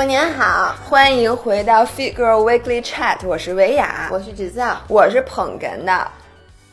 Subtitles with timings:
[0.00, 6.08] 过年好，欢迎回到 Fit Girl Weekly Chat，我是维雅，我是制造，我是捧哏的，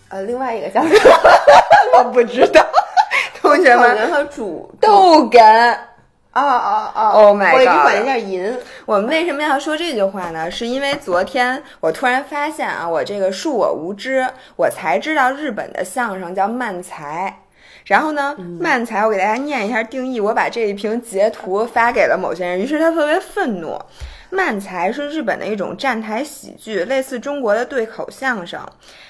[0.07, 1.11] 呃，另外一个叫什么？
[1.97, 2.65] 我不知道。
[3.41, 5.77] 同学们，捧哏和主逗哏。
[6.31, 7.55] 哦哦哦！Oh my god！
[7.55, 8.57] 我一直管那叫银。
[8.85, 10.49] 我们为什么要说这句话呢？
[10.49, 14.25] 是因为昨天我突然发现啊，我这个恕我无知，
[14.55, 17.39] 我才知道日本的相声叫慢才。
[17.87, 23.79] 然后呢，慢才我给大家念一下定义，我把这一屏截图发给了某些人，于是他特别愤怒。
[24.29, 28.59] 慢才是日本的一种站台喜剧，类似中国的对口相声，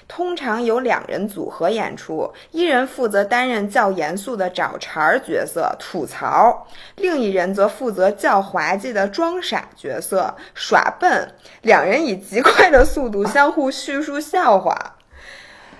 [0.07, 11.27] 通常由两人组合演出，一人负责担任较严肃的找茬儿角色吐槽，另一人则负责较滑稽的装傻角色耍笨，
[11.63, 14.96] 两人以极快的速度相互叙述笑话。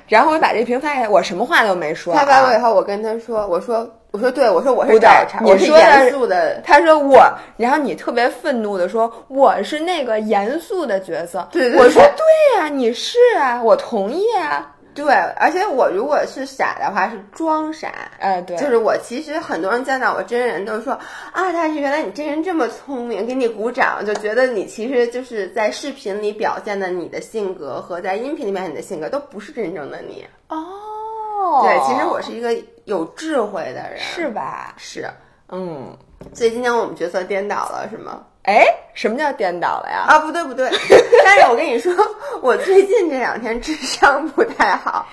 [0.08, 2.14] 然后我把这瓶发给他我，什么话都没说。
[2.14, 7.22] 他发我以后，我跟他说：“我说，我说，对，我说我是找茬，我是严肃的。”他说我，
[7.58, 14.74] 然后你特别愤怒的说：“我是那个严肃的角色。”对对，我说对呀，你是啊，我同意啊。
[14.98, 17.94] 对，而且我如果是傻的话，是装傻。
[18.18, 30.26] 哎，对，就是我其实很多人见到我真人都说啊，但是原来你真人这么聪明，给你鼓掌，就觉得你其实就是在视频里表现的你的性格和在音频里面你的性格都不是真正的你。
[30.50, 32.52] 哦，对，其实我是一个
[32.86, 34.74] 有智慧的人，是吧？
[34.78, 35.08] 是，
[35.50, 35.96] 嗯，
[36.34, 38.26] 所以今天我们角色颠倒了，是吗？
[38.48, 40.06] 哎，什么叫颠倒了呀？
[40.08, 40.72] 啊，不对不对，
[41.26, 41.94] 但是我跟你说，
[42.42, 45.06] 我最近这两天智商不太好。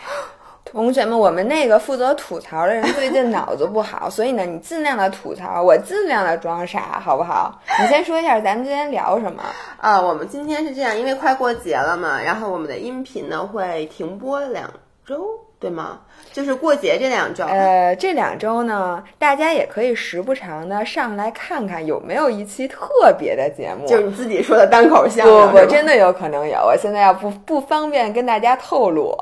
[0.64, 7.60] 同学们，我们那个负责吐槽的人最近脑子不好， 所以呢，你尽量的吐槽，我尽量的装傻，好不好？
[7.80, 9.42] 你先说一下咱们今天聊什么
[9.80, 10.00] 啊？
[10.00, 14.72] 我们今天是这样，因为快过节了嘛，然后我们的音频呢会停播两
[15.06, 15.43] 周。
[15.64, 16.00] 对吗？
[16.30, 25.50] 就是过节这两周，呃，这两周呢，大家也可以时不常的上来看看有没有一期特别的节目，就是你自己说的单口相声。
[25.50, 29.16] 不不，真的有可能有，我现在要不不方便跟大家透露。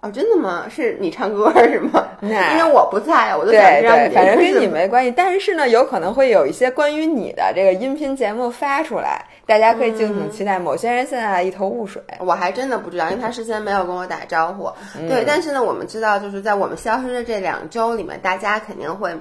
[0.00, 0.64] 哦，真的吗？
[0.66, 2.06] 是你唱歌是吗？
[2.22, 4.14] 因为我不在，我就想让你。
[4.14, 9.22] 反正跟你没关系，但是呢，有可能会有一些关于你的这个音频节目发出来。
[9.46, 10.58] 大家可以敬请期待。
[10.58, 14.70] 某些人现在一头雾水，我还真的不知道，因为他事先没有跟我打招呼。
[15.08, 19.14] 对，但是呢，我们知道，就是在我们消失的这两周里面，大家肯定会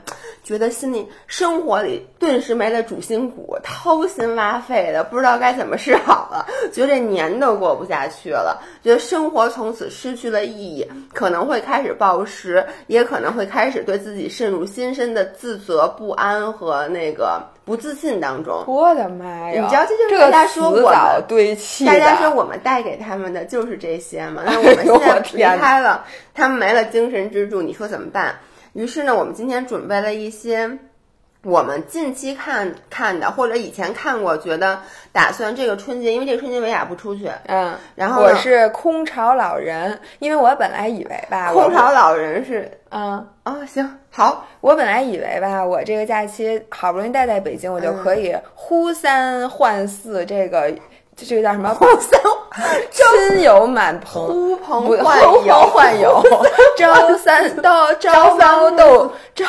[0.44, 17.42] 觉得心里生活里顿时没了主心骨，掏心挖肺的，不知道该怎么是好了， 觉得这年都过不下去了，觉得生活从此失去了意义，可能会开始暴食，也可能会开始对自己渗入心深的自责、不安和那个。
[17.64, 19.62] 不自信当中，我的妈呀！
[19.62, 21.56] 你知道这就是大家说我们，
[21.86, 24.42] 大家说我们带给他们的就是这些嘛。
[24.48, 28.36] 那我们现在离开了，他们没了精神支柱，你说怎么办？
[28.74, 30.78] 于是呢，我们今天准备了一些。
[31.44, 34.80] 我们近期看看的，或者以前看过，觉得
[35.12, 50.72] 打算这个春节，因为这个春节维亚不出去，嗯，然后我是空巢老人，因为我本来以为吧，空巢老人是，嗯，啊，行，好，我本来以为吧，我这个假期好不容易待在北京，我就可以呼三唤四这个。
[51.28, 51.76] 这个叫什么？
[52.92, 56.22] 亲友 满棚，呼朋唤友， 唤友，
[56.78, 59.46] 朝三到 朝三斗，朝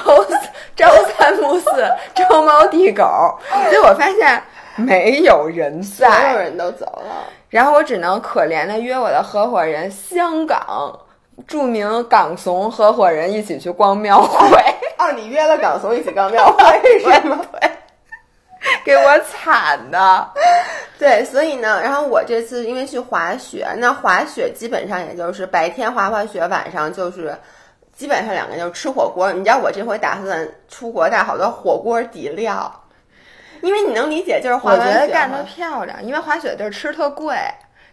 [0.76, 0.88] 朝
[1.18, 1.70] 三暮四，
[2.14, 3.04] 朝猫递狗。
[3.70, 4.42] 结果发现
[4.76, 7.24] 没有人在，所有人都走了。
[7.48, 10.96] 然后我只能可怜的约我的合伙人，香港
[11.46, 14.58] 著名港怂合伙人一起去逛庙会。
[14.98, 17.40] 哦，你约了港怂一起逛庙会是吗？
[17.60, 17.70] 对。
[18.84, 20.28] 给我惨的，
[20.98, 27.36] 对，所以呢，然后我这次因为去滑雪，那滑雪基本上也就是白天滑滑雪，晚上就是
[27.92, 29.32] 基本上两个就是吃火锅。
[29.32, 32.72] 你知道我这回打算出国带好多火锅底料，
[33.62, 34.80] 因为你能理解，就是滑雪。
[34.80, 37.36] 我觉得干得漂亮，因为滑雪地儿吃特贵，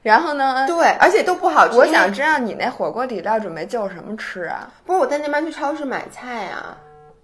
[0.04, 1.76] 然后呢，对，而且都不好吃。
[1.76, 4.70] 我想知道你那火锅底料准备就什么吃啊？
[4.86, 6.78] 不是我在那边去超市买菜啊。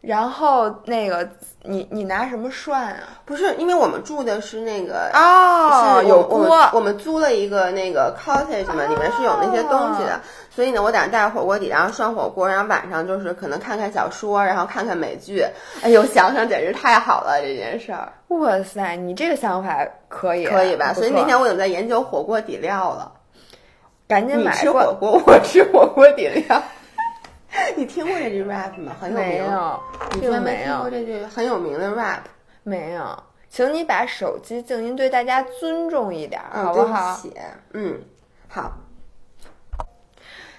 [0.06, 1.28] 然后那个
[1.64, 3.20] 你你拿什么涮啊？
[3.26, 15.44] 不是，因为我们住的是那个哦，有锅，我们租了一个那个 cottage 嘛，里面是有那些东西的，所以呢，我打算带着火锅底，然后涮火锅，然后晚上就是可能看看小说，然后看看美剧。
[15.82, 18.14] 哎呦，想想简直太好了这件事儿！
[18.28, 20.94] 哇塞，你这个想法可以，可以吧？
[20.94, 23.12] 所以那天我已经在研究火锅底料了，
[24.08, 24.52] 赶紧买。
[24.56, 26.62] 吃火锅，我吃火锅底料。
[27.76, 28.96] 你听过这句 rap 吗？
[29.00, 29.28] 很有名。
[29.28, 29.80] 没有，
[30.14, 32.20] 你居然没听过这句很有名的 rap？
[32.64, 37.20] 没有，请你把手机静音，对大家尊重一点，好不好？
[37.74, 38.00] 嗯，
[38.48, 38.72] 好。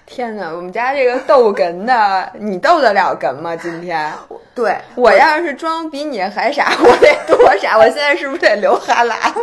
[0.05, 3.53] 天哪，我们家这个逗哏的，你逗得了哏吗？
[3.57, 4.09] 今天
[4.55, 7.77] 对我要是装比你还傻，我得多傻？
[7.77, 9.33] 我现在是不是得流哈喇？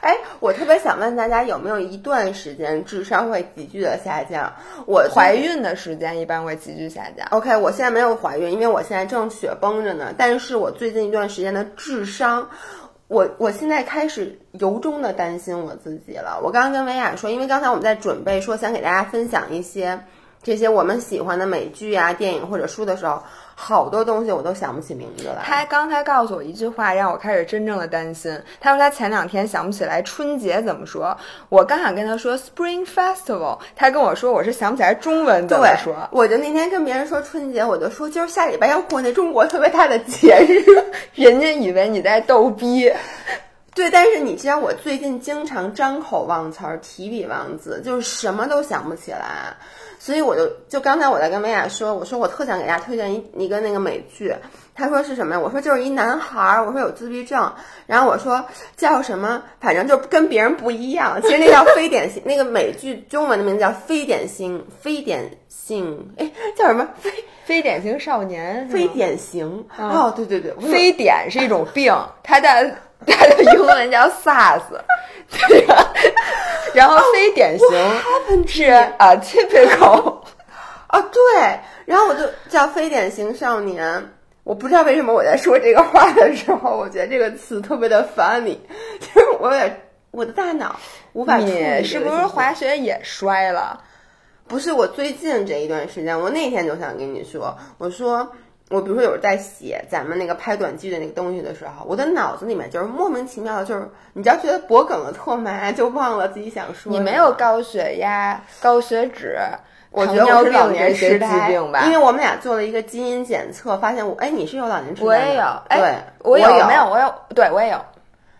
[0.00, 4.52] 哎，我特别想问大家，有没有一段时间智商会急剧的下降？
[4.86, 7.26] 我怀孕的时间一般会急剧下降。
[7.30, 10.14] OK，我现在没有怀孕，因为我现在正雪崩着呢。
[10.16, 12.48] 但是我最近一段时间的智商，
[13.08, 16.40] 我我现在开始由衷的担心我自己了。
[16.42, 19.98] 我刚刚跟维亚说，因为刚才我们在准备说想给大家分享一些
[20.42, 23.22] 这些我们喜欢的美剧啊、电影或者书的时候，
[23.54, 25.42] 好多东西我都想不起名字来。
[25.44, 28.40] 他刚才告诉我一句话，让我开始真正的担心。
[28.60, 31.16] 他说他前两天想不起来春节怎么说，
[31.48, 35.94] 我刚想跟他说 Spring Festival，他跟我说我是想不起来中文怎么说，。
[36.12, 40.64] 我就那天跟别人说春节，我就说今儿下礼拜要过那中国特别大的节日。
[41.14, 42.90] 人家以为你在逗逼。
[43.74, 49.54] 对，但是你知道我最近经常张口忘词儿、提笔忘字，就是什么都想不起来。
[49.98, 54.34] 所以我就就刚才我在跟薇娅说，我说我特想给大家推荐一一个那个美剧，
[54.74, 55.40] 他说是什么呀？
[55.40, 57.52] 我说就是一男孩儿，我说有自闭症，
[57.86, 58.44] 然后我说
[58.76, 61.20] 叫什么，反正就跟别人不一样。
[61.22, 66.88] 其实那叫非典型， 那个美剧中文的名字叫非典型，非典性，哎，叫什么？
[67.00, 67.10] 非
[67.44, 69.66] 非典型少年，非典型。
[69.76, 71.92] 哦，对对对，非典是一种病，
[72.22, 74.62] 它的它的英文叫 SARS，
[75.48, 75.92] 对吧？
[76.74, 77.68] 然后非典型
[78.46, 78.64] 是
[78.98, 80.18] 啊 typical，
[80.88, 84.12] 啊， 对，然后我就叫非典型少年。
[84.44, 88.56] 我不知道为什么我在说这个话的时候，我觉得这个词特别的 funny，
[88.98, 89.80] 就是我也
[90.10, 90.74] 我的大脑
[91.12, 93.78] 无法你是不是滑雪也摔了？
[94.46, 98.26] 不是我最近这一段时间，我那天就想跟你说，我说
[98.70, 106.92] 我比如说有时候在写咱们那个拍短剧的那个东西的时候，我的脑子里面就是莫名其妙的，就是你只要觉得脖梗子特麻，就忘了自己想说。
[106.92, 109.38] 你没有高血压、高血脂，
[109.90, 111.84] 我觉得我是老病年痴呆，病吧？
[111.86, 116.84] 因为我们俩做了一个基因检测，发现我哎你是有老年痴呆的，我也有，对哎，，我有没有？
[116.90, 117.78] 我有，对我也有。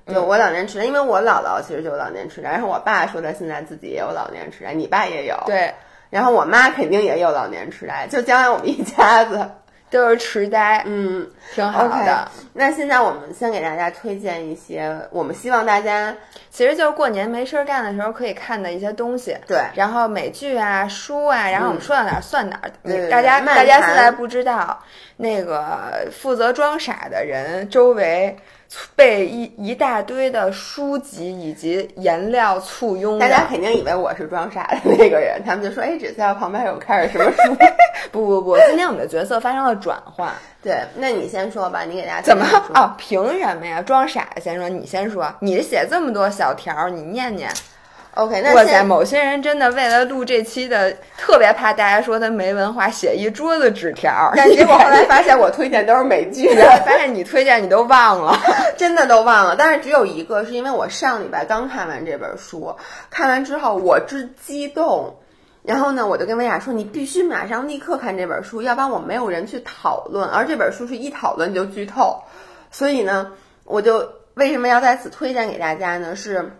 [0.04, 5.74] 对，我老年痴呆，因为我姥姥其实就有老年痴呆，然后我爸说他现在自己也有老年痴呆，你爸也有，，对，
[6.08, 9.46] 然后我妈肯定也有老年痴呆，就将来我们一家子，
[9.90, 12.30] 都是痴呆，嗯，挺好的。
[12.52, 16.14] 那现在我们先给大家推荐一些我们希望大家
[16.50, 19.36] 其实就是过年没事儿干的时候可以看的一些东西。
[19.46, 22.70] 对然后美剧啊、书啊，然后我们说到哪儿算哪儿。
[23.10, 24.78] 大家漫大家现在不知道，
[25.16, 28.36] 那个负责装傻的人周围
[28.94, 33.18] 被一一大堆的书籍以及颜料簇拥。
[33.18, 37.56] 大家肯定以为我是装傻的那个人，他们就说：“哎，只在旁边有看着什么书
[38.12, 42.44] 不不不，今天我们的角色发生了转换。？”对，那你先说吧，你给大家怎么
[42.74, 42.94] 啊？
[42.98, 43.80] 凭什么呀？
[43.80, 45.32] 装傻先说，你先说。
[45.40, 47.48] 你写这么多小条儿，你念念。
[48.18, 54.32] ？OK，那哇塞，某些人真的为了录这期的，特别怕大家说他没文化，写一桌子纸条儿。
[54.36, 58.36] 但结果后来 发现我推荐都是美剧的， 发现你推荐你都忘了。
[58.76, 59.54] 真的都忘了。
[59.56, 62.74] 但是只有一个，是因为我上礼拜刚看完这本书，
[63.08, 65.14] 看完之后我之激动，
[65.62, 72.20] 然后呢，我就跟薇娅说，你必须马上立刻看这本书，要不然我没有人去讨论，而这本书是一讨论就剧透，
[72.72, 73.30] 所以呢，
[73.64, 76.16] 我就为什么要在此推荐给大家呢？
[76.16, 76.50] 是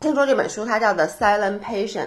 [0.00, 2.06] 听说这本书它叫《The Silent Patient》。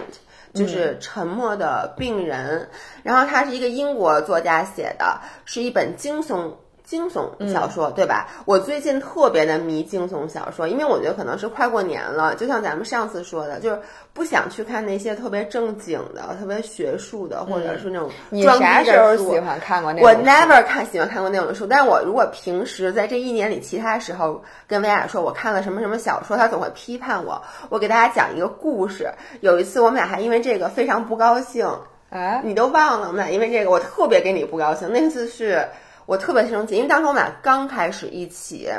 [0.54, 2.68] 就是沉默的病人，
[3.02, 6.54] 然后它是一个英国作家写的，是一本惊悚
[6.84, 8.28] 惊悚小说，对吧？
[8.44, 13.80] 我最近特别的迷惊悚小说，因为我觉得可能是快过年了，就像咱们上次说的，就是
[14.12, 27.42] 不想去看那些特别正经的、特别学术的，或者是那种你装啥时候逼的书喜欢看过那我 never 看喜欢看过那种书，但是我如果平时在这一年里其他时候跟薇娅说我看了什么什么小说，她总会批判我。
[27.70, 29.10] 我给大家讲一个故事，
[29.40, 31.66] 有一次我们俩还因为这个非常不高兴，
[32.10, 32.42] 啊？
[32.44, 34.92] 你都忘了，我们俩因为这个我特别跟你不高兴。
[34.92, 35.66] 那次是
[36.06, 38.70] 我特别生气，因为当时我们俩刚开始一起。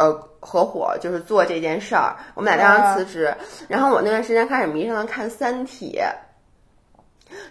[0.00, 3.34] 呃，合伙就是做这件事儿，我们俩当时辞职，
[3.66, 5.98] 然后我那段时间开始迷上了看《三体》，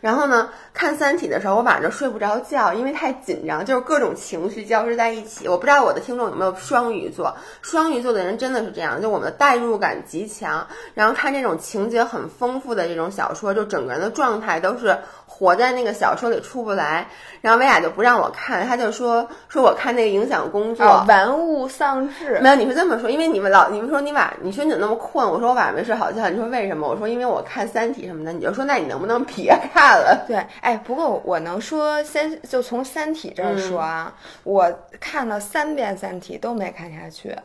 [0.01, 5.47] 然后呢，看《三体》的时候，我晚上睡不着觉，因为太紧张，就是各种情绪交织在一起。
[5.47, 17.07] 我不知道我的听众有没有双鱼座，双鱼座的人真的是这样，就我们的代入感极强，然后看这种情节很丰富的这种小说，就整个人的状态都是活在那个小说里出不来。
[17.41, 20.85] 然后薇娅就不让我看，她就说说我看那个影响工作。
[20.85, 22.39] 哦，玩物丧志。
[22.41, 25.27] 没有，你是这么说，因为你们老你们说你晚，你说你怎么那么困？
[25.27, 26.29] 我说我晚上没睡好觉。
[26.29, 26.87] 你说为什么？
[26.87, 28.33] 我说因为我看《三体》什么的。
[28.37, 30.25] 你就说那你能不能别看了？
[30.27, 37.35] 对，哎，不过我能说，先就从《三体》这儿说啊，嗯我看了三遍《三体》都没看下去，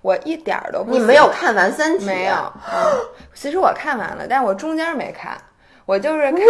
[0.00, 0.92] 我一点儿都不。
[0.92, 2.04] 你没有看完《三体》？
[2.06, 2.34] 没有，
[2.72, 2.82] 嗯，
[3.34, 5.36] 其实我看完了，但是我中间没看。
[5.84, 6.42] 我就是看，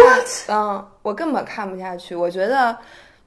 [0.49, 2.15] 嗯，我根本看不下去。
[2.15, 2.77] 我觉得，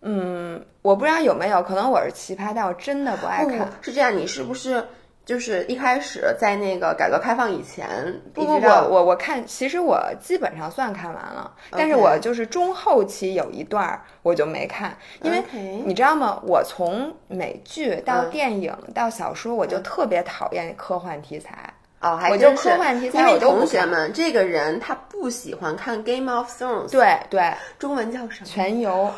[0.03, 3.59] 嗯，我不知道有没有，可能我是奇葩，但我真的不爱看。
[3.59, 4.83] 不是这样，你是不是
[5.27, 7.89] 就是一开始在那个改革开放以前，
[8.33, 15.43] 不不不，我我看，其实我基本上算看完了，但是我就是中后期有一段儿我就没看，因为
[15.85, 16.41] 你知道吗？
[16.47, 21.75] 我从美剧到电影到小说，我就特别讨厌科幻题材。
[22.01, 28.47] 哦，我就科幻题材，因为同学们，这个人他不喜欢看《Game of Thrones》，对对，中文叫什么？
[28.47, 29.11] 全游。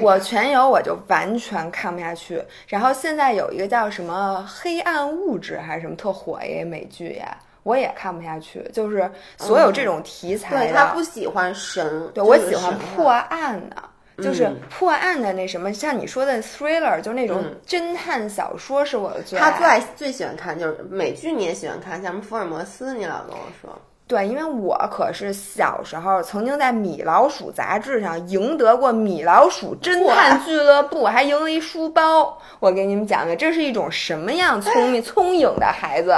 [0.00, 2.42] 我全游我就完全看不下去。
[2.66, 8.62] 然后现在有一个叫什么《黑暗物质》还是什么特火一美剧呀，我也看不下去。
[8.72, 13.76] 就是所有这种题材对，他不喜欢神，对我喜欢破案的。
[14.22, 19.50] 就是破案的那什么，像你说的 thriller，就那种侦探小说，是我的最爱。
[19.50, 23.78] 他最爱最喜欢看就是美剧，你也喜欢看，像什么福尔摩斯，你老跟我说。
[24.08, 32.38] 对，因为我可是小时候曾经在米老鼠杂志上赢得过米老鼠侦探俱乐部，还赢了一书包。
[32.60, 36.14] 我给你们讲讲，这是一种什么样聪明 聪颖的孩子。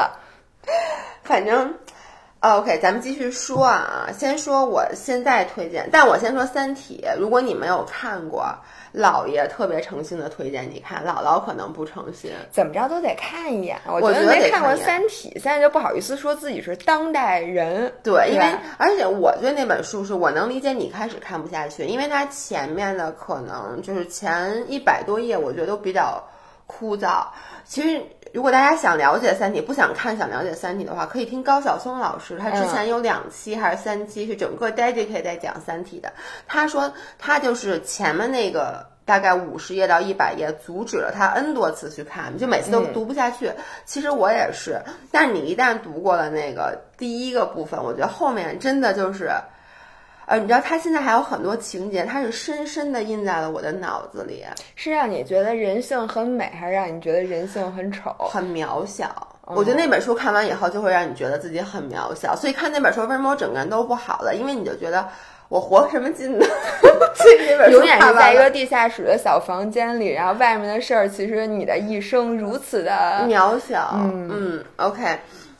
[1.23, 1.75] 反正。
[2.41, 8.55] OK，咱们继续说啊，先说我现在推荐，但我先说《三体》，如果你没有看过，
[8.95, 13.79] 姥爷特别诚心的推荐你看，姥姥可能不诚心，怎么着都得看一眼。
[13.87, 17.93] 我觉得没看过《三体》，现在就不好意思说自己是当代人。
[18.03, 18.45] 对，因为
[18.77, 26.23] 而且我对那本书是我能理解你开始看不下去，因为它前面的可能就是前一百多页，我觉得都比较
[26.67, 27.25] 枯燥。
[27.65, 28.03] 其实。
[28.33, 36.13] 如果大家想了解《三体》，不想看想了解《三体》的话，可以听高晓松老师，他之前有两期还是三期是整个 dedicate 在讲《三体》的。
[36.47, 43.51] 他说他就是前面那个大概五十页到一百页，阻止了他 n 多次去看，就每次都读不下去。
[43.85, 44.81] 其实我也是，
[45.11, 49.31] 但是你一旦读过了那个第一个部分，我觉得后面真的就是。
[50.29, 54.45] 呃，你知道他现在还有很多情节，他是深深的印在了我的脑子里，
[54.77, 59.09] 是让你觉得人性很美，还是让你觉得人性很丑、很渺小？
[59.47, 62.37] 我觉得那本书看完以后，就会让你觉得自己很渺小。
[62.37, 64.35] 所以看那本书，为什么我整个人都不好了？
[64.35, 65.09] 因为你就觉得
[65.49, 66.45] 我活什么劲呢？
[67.73, 73.93] 永远是在一个地下室的小房间里，然后外面的事儿，其实你的一生如此的渺小。
[73.95, 75.19] 嗯，OK。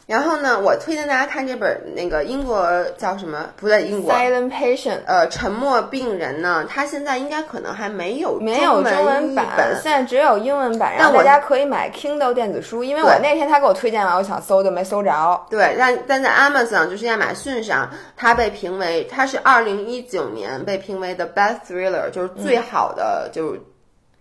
[0.09, 3.45] 然后呢，我推荐大家看这本那个英国叫什么？
[3.57, 4.11] 不在英国。
[4.11, 6.65] Silent Patient，呃，沉默病人呢？
[6.67, 9.47] 他现在应该可能还没有没有中文版，
[9.83, 10.97] 现在只有英文版。
[10.97, 15.43] 然后大家可以买 Kindle 电子书，因为我那天他给我推荐完，我想搜就没搜着。
[15.51, 23.61] 对，但但在 Amazon 就是亚马逊上，它被评为它是二零一九年被评为的 Best Thriller，就是最好的就是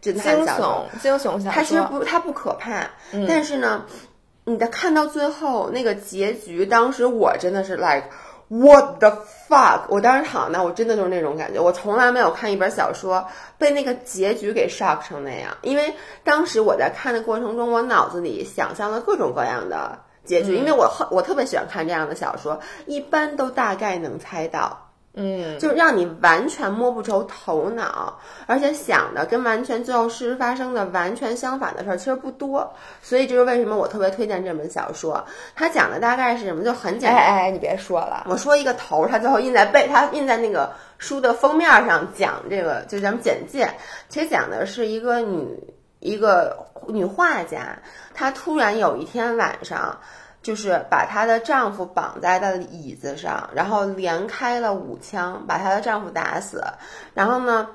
[0.02, 1.50] 惊悚惊悚小说。
[1.50, 2.84] 它其实不它不可怕，
[3.26, 3.86] 但是呢。
[4.50, 8.06] 你的看到最后那个结局，当时我真的是 like
[8.48, 9.10] what the
[9.50, 9.82] fuck！
[9.90, 11.60] 我当时躺那，我真的就是那种感觉。
[11.60, 13.28] 我从来没有看一本小说
[13.58, 24.87] 被那个结局给 shock 成那样，因为当时我在看的过程中，我脑子里想象了各种各样的结局，因为我我特别喜欢看这样的小说，一般都大概能猜到。
[25.20, 32.72] 嗯，就是让你完全摸不着头脑，而且想的跟完全最后事实发生的完全相反的事儿其实不多，
[33.02, 35.26] 所以这是为什么我特别推荐这本小说。
[35.56, 36.64] 它讲的大概是什么？
[36.64, 37.18] 就很简单。
[37.18, 43.68] 哎哎，你别说了，我说一个头，它最后印在背，它印在那个书的封面上讲这个，就咱们简介。
[44.10, 45.48] 其实讲的是一个女
[46.00, 46.56] 一个
[46.88, 47.80] 女画家，
[48.14, 49.98] 她突然有一天晚上。
[50.48, 56.64] 就是把她的丈夫绑在了椅子上，然后连开了五枪，把她的丈夫打死。
[57.14, 57.68] 然后呢，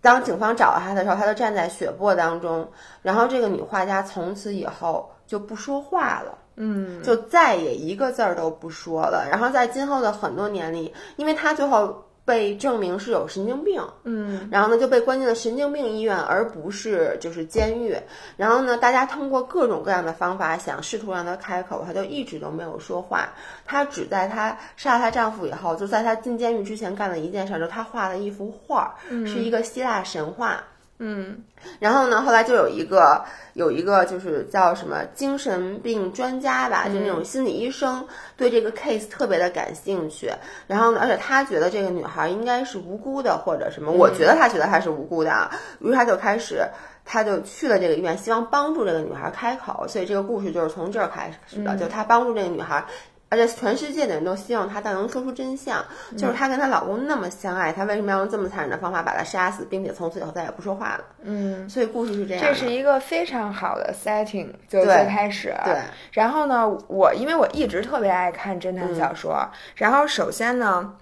[0.00, 2.66] 当警方找到她的时候，她就站在血泊当中。
[3.02, 9.28] 然后这个女画家从此以后就不说话了，嗯，就再也一个字儿都不说了。
[9.30, 12.02] 然后在今后的很多年里，因为她最后。
[12.24, 17.96] 被证明是有神经病，嗯，然后呢就被关进了神经病医院，而不是就是监狱。
[18.36, 23.28] 然后呢，大家通过各种各样的方法想试图让她开口，她就一直都没有说话。
[23.64, 30.62] 她只在她杀了她丈夫以后，就在她进监狱之前干了一件事，就是她画了一幅画，是一个希腊神话。
[31.04, 31.42] 嗯，
[31.80, 38.06] 然后呢，后来就有一个有一个就是叫什么精神病专家吧，就那种心理医生，
[38.36, 40.30] 对这个 case 特别的感兴趣。
[40.68, 45.50] 然后呢，而且他觉得这个女孩应该是无辜的，或者什么，我觉得他觉得她是无辜的啊。
[45.80, 46.64] 于是他就开始，
[47.04, 49.88] 他就去了这个医院，希望帮助这个女孩开口。
[49.88, 52.84] 所以这个故事就是从这儿开始的，就他帮助这个女孩。
[53.32, 55.82] 而且全世界的人都希望她能说出真相，
[56.18, 61.04] 就是她跟她老公那么相爱，她为什么要用这么残忍的方法把他杀死，并且从此以后再也不说话了？
[61.22, 62.44] 嗯，所以故事是这样。
[62.44, 65.54] 这是一个非常好的 setting，就最开始。
[65.64, 65.78] 对。
[66.12, 70.92] 然后呢，我因为我一直特别爱看侦探小说，然后首先呢，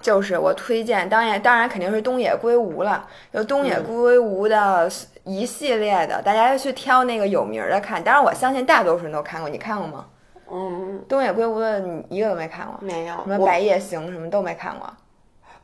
[0.00, 4.88] 就是我推荐，当然当然肯定是东野圭吾了，就东野圭吾的
[5.24, 8.00] 一系列的，大家要去挑那个有名儿的看。
[8.04, 10.06] 当然我相信大多数人都看过，你看过吗？
[10.52, 13.14] 嗯，东野圭吾的你一个都没看过，没有。
[13.24, 14.88] 什么白夜行什么都没看过。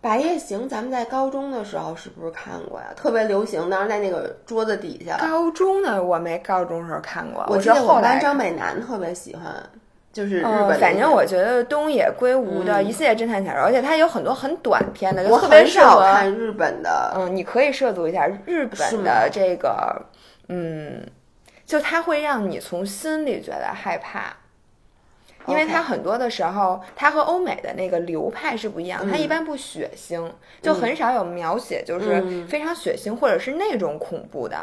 [0.01, 2.87] 白夜行，咱们在高中的时候是不是看过呀？
[2.97, 5.17] 特别流行，当时在那个桌子底下。
[5.19, 9.53] 高中的我没高中时候看过，我是记得我们班后来张美楠特别喜欢，
[10.13, 16.03] 就是日本嗯，反正我觉得东野圭吾的一系列侦探小说，而且它有很多很短篇的，就我特别少合。
[16.03, 17.13] 看日本的。
[17.17, 20.01] 嗯，你可以涉足一下日本的这个，
[20.49, 21.05] 嗯，
[21.67, 24.33] 就它会让你从心里觉得害怕。
[25.49, 34.57] 因为它很多的时候，它和欧美的那个流派是不一样，它一般不血腥，就很少有描写就是嗯非常血腥或者是那种恐怖的，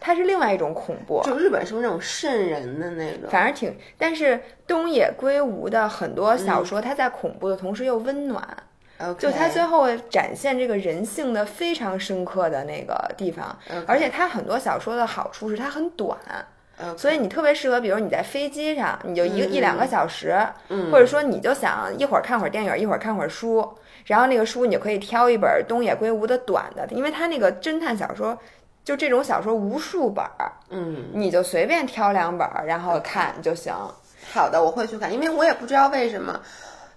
[0.00, 1.22] 它是另外一种恐怖。
[1.24, 3.30] 就日本是不是那种瘆人的那种？
[3.30, 8.46] 反正挺，但是东野圭吾的很多小说，它在恐怖的同时又温暖
[9.18, 13.56] 就它最后展现这个人性的非常深刻的那个地方。
[13.86, 16.18] 而且它很多小说的好处是它很短，
[16.96, 20.36] 所以你特别适合，比如你在飞机上，你就一一两个小时，
[20.68, 23.68] 嗯或者说你就想一会儿看会儿电影，一会儿看会儿书，
[24.04, 28.38] 然后那个书你就可以挑一本东野圭吾的短的，因为他那个侦探小说。
[28.86, 33.74] 就这种小说无数本儿，嗯，你就随便挑两本儿，然后看就行。
[34.32, 36.40] 好的，我会去看，因为我也不知道为什么，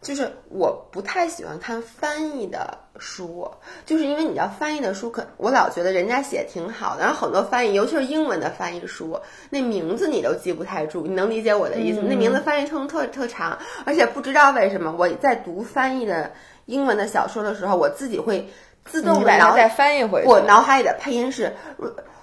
[0.01, 3.51] 就是我不太喜欢看翻译的书，
[3.86, 12.08] 就是因为你知道翻译的书可，我老觉得人家写挺好的，然后很多翻译，尤其是英文的翻译书，那名字你都记不太住，你能理解我的意思吗？
[12.10, 16.32] 那名字翻译成特特长，而且不知道为什么我在读翻译的
[16.65, 18.50] 英文的小说的时候，我自己会
[18.86, 20.27] 自动你的脑把它再翻译回去。
[20.27, 21.53] 我脑海里的配音是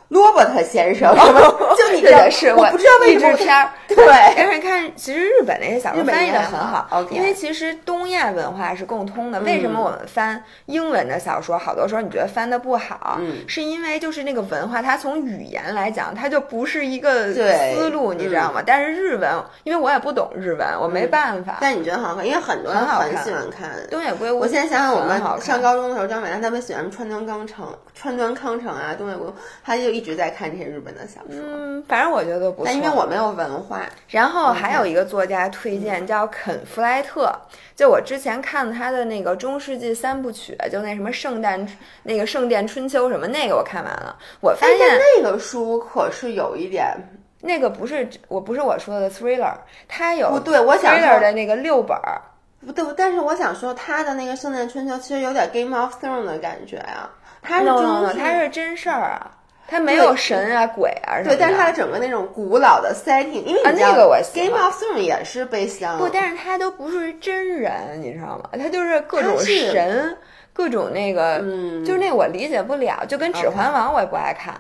[0.09, 1.41] 罗伯特先生， 什么
[1.77, 3.71] 就你知道是我不知道为什么片儿。
[3.89, 4.05] 对
[4.37, 9.41] 但是看，其实日本那些小说翻译的很好因为其实东亚文化是共通的。
[9.41, 18.63] 为什么我们翻英文的小说，好多时候你觉得翻的不好，嗯是因为就是那个文化，它从语言来讲，它就不是一个思路，你知道吗？
[18.65, 19.31] 但是日文，
[19.65, 21.59] 因为我也不懂日文，我没办法。
[21.61, 23.71] 但你觉得很好看，因为很多人很很好看喜欢看。
[23.91, 31.41] 东野圭吾，我现在想想，我们好上高中的时候，张美兰他们喜欢川端康成、川端康成啊，东野圭吾，他就一直在看这些日本的小说。
[31.43, 32.67] 嗯，反正我觉得都不错。
[32.67, 37.33] 但因为我没有文化，然后还有一个作家推荐叫肯弗莱特，
[37.75, 41.67] 就我之前看他的那个中世纪三部曲，就那什么圣诞
[42.03, 46.95] 那个圣殿春秋什么那个我看完了，我发现那个书可是有一点
[47.41, 49.55] 那个不是我不是我说的 thriller，
[49.87, 52.21] 他有不对，我想 thriller 的那个六本儿，
[52.65, 57.09] 不对，但是我想说他的那个圣诞春秋其实有点 Game of Thrones 的感觉啊、
[57.43, 59.31] 他是 no 中 no no，是真事儿啊，
[59.69, 61.37] 它没有神啊鬼啊什么的。
[61.37, 68.51] 对，但是它的整个那种古老的 setting，因为啊你知道那个我 Game 欢 of Thrones 也是被香不，但是它都不是真人，你知道吗？
[68.53, 70.17] 它就是各种神，
[70.53, 74.55] 各种那个，嗯就是那我理解不了，就跟《指环王》我也不爱看。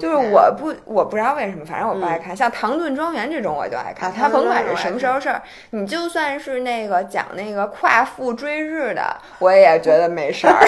[0.00, 2.34] 就是我不我不知道为什么，反正我不爱看。
[2.34, 10.56] 像《唐顿庄园》这种我就爱看，啊它甭管是什么时候事儿，你就算是那个讲那个夸父追日的，我也觉得没事儿。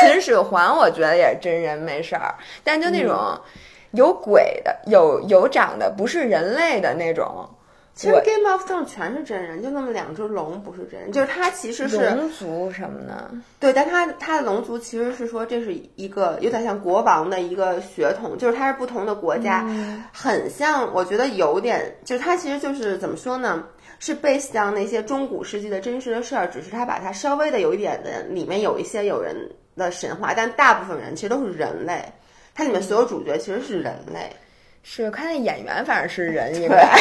[0.00, 3.40] 秦始皇我觉得也是真人没事儿，但就那嗯种
[3.92, 7.48] 有鬼的、有有长的不是人类的那种，
[7.94, 13.30] 其实 Game of Thrones 全是真人，就那么两只龙不是真人，就是它其实是龙族什么的。
[13.60, 19.64] 对，但它它的龙族其实是说这是一个有点像国王的一个血统，就是它是不同的国家，
[20.12, 23.62] 很像，我觉得有点，就是它其实就是怎么说呢？
[24.00, 29.34] 是 based on 那些中古世纪的真实的事儿，只是他把它稍微的有一点的里面有一些有人
[29.76, 32.02] 的神话，但大部分人其实都是人类，
[32.54, 34.30] 它里面所有主角其实是人类。
[34.86, 36.98] 是看那演员，反正是人， 应对该。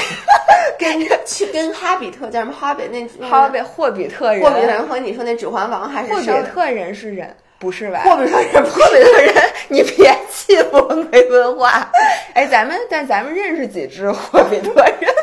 [0.79, 8.01] 跟去跟哈比特叫什么哈比那 那哈比霍比特人，霍比特人和你说那指环王还是霍比特人是人，不是吧？
[8.05, 9.33] 霍比特人霍比特人，
[9.67, 11.91] 你别欺负我没文化。
[12.33, 15.13] 哎，咱们但咱们认识几只霍比特人。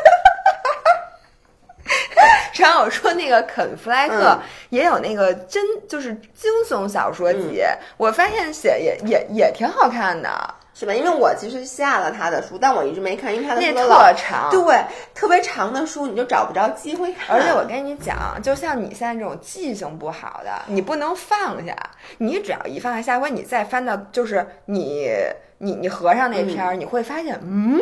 [2.55, 7.61] 然后我说那个肯弗莱特嗯也有那个真就是惊悚小说集，
[7.97, 10.29] 我发现写也也也挺好看的，
[10.73, 10.93] 是吧？
[10.93, 14.49] 因为我其实下了他的书，但我一直没看，因为他的那特书老长。
[14.49, 17.35] 对特别长的书，你就找不着机会看。
[17.35, 21.75] 而且我跟你讲，就像你现在这种记性不好的，你不能放下。
[22.17, 25.09] 你只要一放下，下回你再翻到，就是你
[25.57, 27.79] 你你合上那篇儿，你会发现，嗯，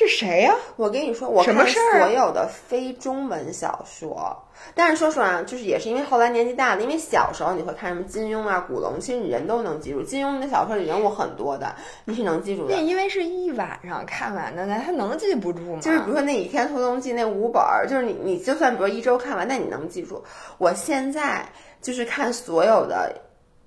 [0.00, 4.34] 这谁呀、我跟你说，我看所有的非中文小说，
[4.74, 10.02] 但是说实话，就是也是因为后来年纪大了，因为小时候你会看什么金庸啊、古龙，其实你人都能记住。
[10.02, 12.80] 金庸的小说里人物很多的，你是能记住的那。
[12.80, 15.80] 因为是一晚上看完的，那他能记不住吗？
[15.82, 20.24] 就是比如说那《倚天屠龙记》那五本儿，就是你你就算比如一周看完，那你能记住。
[20.56, 21.46] 我现在
[21.82, 23.14] 就是看所有的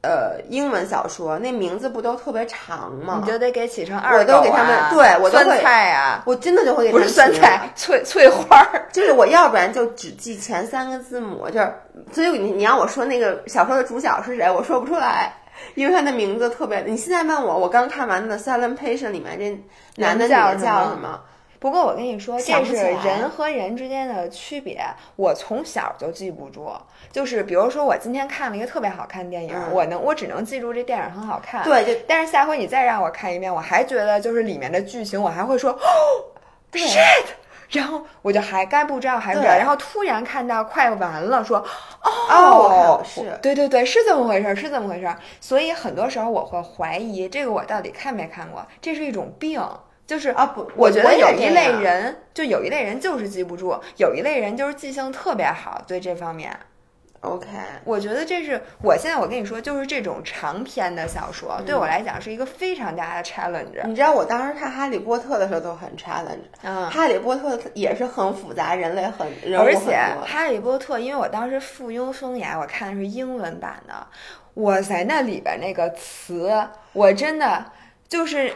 [0.03, 3.31] 呃英文小说，那名字不都特别长吗你？
[3.31, 8.85] 就得给起成二我都给他们对我都会酸菜啊，我真的就会给他不是们起酸菜，翠翠花儿。
[8.91, 11.73] 就是我要不然就只记前三个字母，就是
[12.11, 15.33] 所以你你让我说那个小说的主角是谁，我说不出来，
[15.75, 16.81] 因为他的名字特别。
[16.81, 21.19] 你现在问我，我刚看完的《Silent Patient》里面这男的女的叫叫什么？
[21.63, 24.83] 不过我跟你说，这是人和人之间的区别。
[25.15, 26.69] 我从小就记不住，
[27.09, 31.63] 就是比如说我今天看了一个特别好看的电影，嗯我能我只能记住这电影很好看。
[31.63, 35.79] 对，就但是下回你再让我看一遍，我还觉得就是里面的剧情，我还会说 哦
[36.73, 37.27] shit，
[37.69, 41.65] 然后我就还该不知道还不知道，然后突然看到快完了，说
[42.29, 45.17] 哦是对对对，是这么回事儿，是这么回事儿。
[45.39, 49.65] 所以很多时候我会怀疑这个我到底看没看过，这是一种病。
[50.05, 56.53] 就是啊不我觉得有一类人，就有一类人就是记不住，有一类人就是记性特别好，对这方面。
[57.21, 57.47] OK。
[57.85, 63.81] 我觉得这是我现在我跟你说，就是这种长篇的小说，对我来讲是一个非常大的 challenge。
[63.85, 74.05] 你知道我当时看《哈利波特》的时候都很 challenge，嗯，哈利波特》也是很复杂，人类很人很而且《哈利波特》，因为我当时附庸风雅，我看的是英文版的，
[74.55, 76.51] 哇塞，那里边那个词，
[76.91, 77.65] 我真的。
[78.13, 78.53] 就是，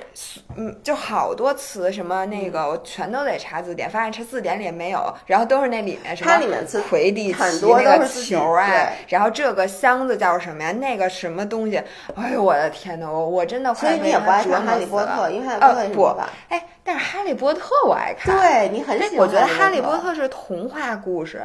[0.55, 8.69] 嗯，就好多词，什么那个，我全都得查字典，发现查字典里也没有，然后都是那里面什么它里面词魁地很多奇那个球啊，
[9.07, 10.71] 然后这个箱子叫什么呀？
[10.73, 11.81] 那个什么东西？
[12.13, 16.29] 哎呦我的天呐，我我真的所以你也不爱看《哈利波特》，因为《哈利波特》呃不是魔法。
[16.49, 19.17] 哎，但是哈利波特我爱看，对你很喜欢。
[19.17, 21.41] 我觉得哈利波特是童话故事，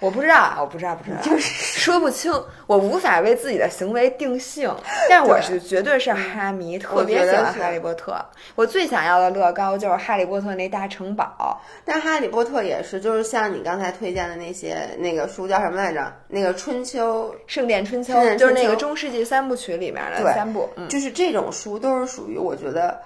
[0.00, 1.42] 我不知道，啊我不知道，不知道，就是
[1.78, 2.32] 说不清，
[2.66, 4.74] 我无法为自己的行为定性，
[5.08, 8.16] 但我是绝对是哈迷，特别喜欢哈利波特。
[8.54, 16.12] 我最想要的乐高就是哈利波特那大城堡，但哈利波特也是，就是像你刚才推荐的那些那个书叫什么来着？
[16.28, 22.98] 那个春秋，《圣殿春秋就是那个中世纪三部曲里面的三部，嗯，就是这种书都是属于我觉得。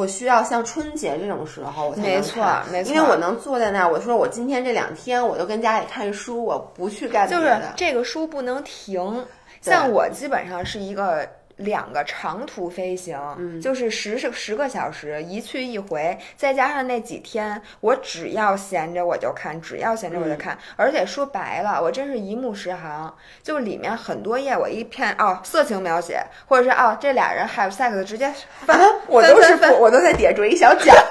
[0.00, 7.74] 我需要像春节这种时候我才能没错没错因为我能坐在那儿，我说我今天这两天我就跟家里看书，我不去干别就是的。
[7.76, 9.26] 这个书不能停。
[9.60, 11.28] 像我基本上是一个
[11.60, 20.58] 两个长途飞行，嗯就是十十十个小时一去一回，再加上那几天，我只要闲着我就看，只要闲着我嗯就看。
[20.76, 28.32] 而且说白了，我真是一目十行，就里面很多页我一片哦色情描写，或者是哦这俩人 have sex 直接
[28.66, 30.92] 翻，啊，我都是我都在底下一小角。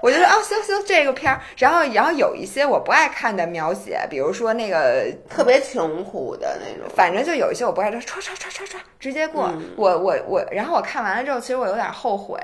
[0.00, 6.88] 我就说啊，行行，这个片儿，然后然后有一些我不爱看的描写，比如说那个特别穷苦的那种。
[6.94, 9.46] 反正就有一些我不爱，就唰唰唰唰唰直接过。
[9.46, 12.40] 嗯我我我，然后我看完了之后，其实我有点后悔，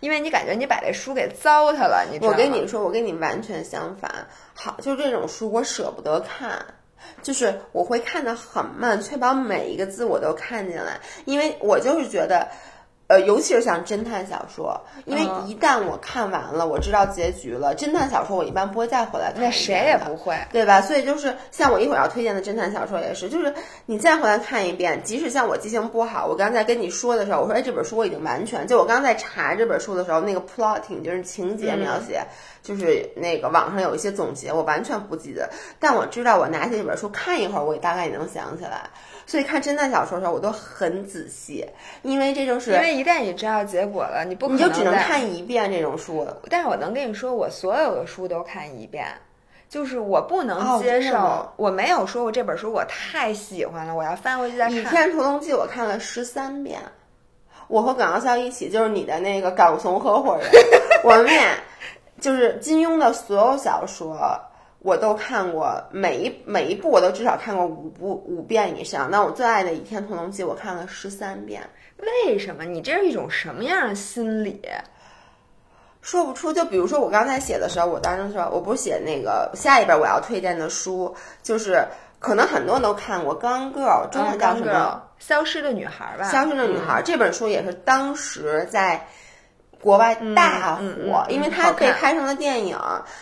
[0.00, 2.36] 因为你感觉你把这书给糟蹋了，你知道吗？
[2.36, 4.10] 我跟你说，我跟你完全相反。
[4.54, 6.64] 好，就这种书我舍不得看，
[7.22, 12.48] 就是我会看得很慢，确保每一个字我都看进来，因为我就是觉得。
[13.08, 17.74] 呃，尤其是像侦探小说，因为嗯一旦我看完了，我知道结局了。
[17.76, 20.36] 侦探小说我一般不会再回来看谁也不会。
[20.50, 20.80] 对吧？
[20.80, 23.54] 所以就是像我一会儿要推荐的侦探小说也是，就是
[23.86, 32.26] 你再回来看一遍，即使像我记性不好，我刚才跟你说的时候，我说哎这本书我已经完全，就我刚才查这本书的时候，那个 plotting 就是情节描写，
[32.60, 38.90] 就是那个网上有一些总结，我完全不记得，但我知道我拿起这本书看一会儿，我也大概也能想起来。
[39.26, 41.66] 所以看侦探小说的时候，我都很仔细，
[42.02, 46.26] 因为这就是因为一旦你知道结果了，你不可你就只能看一遍这种书。
[46.48, 49.06] 但是我能跟你说，我所有的书都看一遍。
[49.68, 54.92] 就是我不能哦接受，我没有说过这本书我太喜欢了，我要翻回去再看《倚看。
[54.92, 56.80] 天屠龙记》我看了十三遍，
[57.66, 60.48] 我和耿傲笑一起，就是你的那个港怂合伙人，
[61.02, 61.58] 我们俩
[62.20, 64.16] 就是金庸的所有小说。
[64.86, 69.10] 我都看过，每一每一部我都至少看过五部五遍以上。
[69.10, 71.60] 那我最爱的《倚天屠龙记》，我看了十三遍，
[71.98, 72.64] 为什么？
[72.64, 74.62] 你这是一种什么样的心理？
[76.02, 76.52] 说不出。
[76.52, 81.84] 就比如说我刚才写的时候，我当时说我不是写那个下一本我要推荐的书，就是
[82.20, 84.72] 可能很多人都看过《Gone Girl》，中文叫什么？
[84.72, 86.28] 嗯消失的女孩吧。
[86.30, 89.04] 消失的女孩》这本书也是当时在
[89.86, 92.76] 国外大火，嗯嗯嗯因为它被拍成了电影。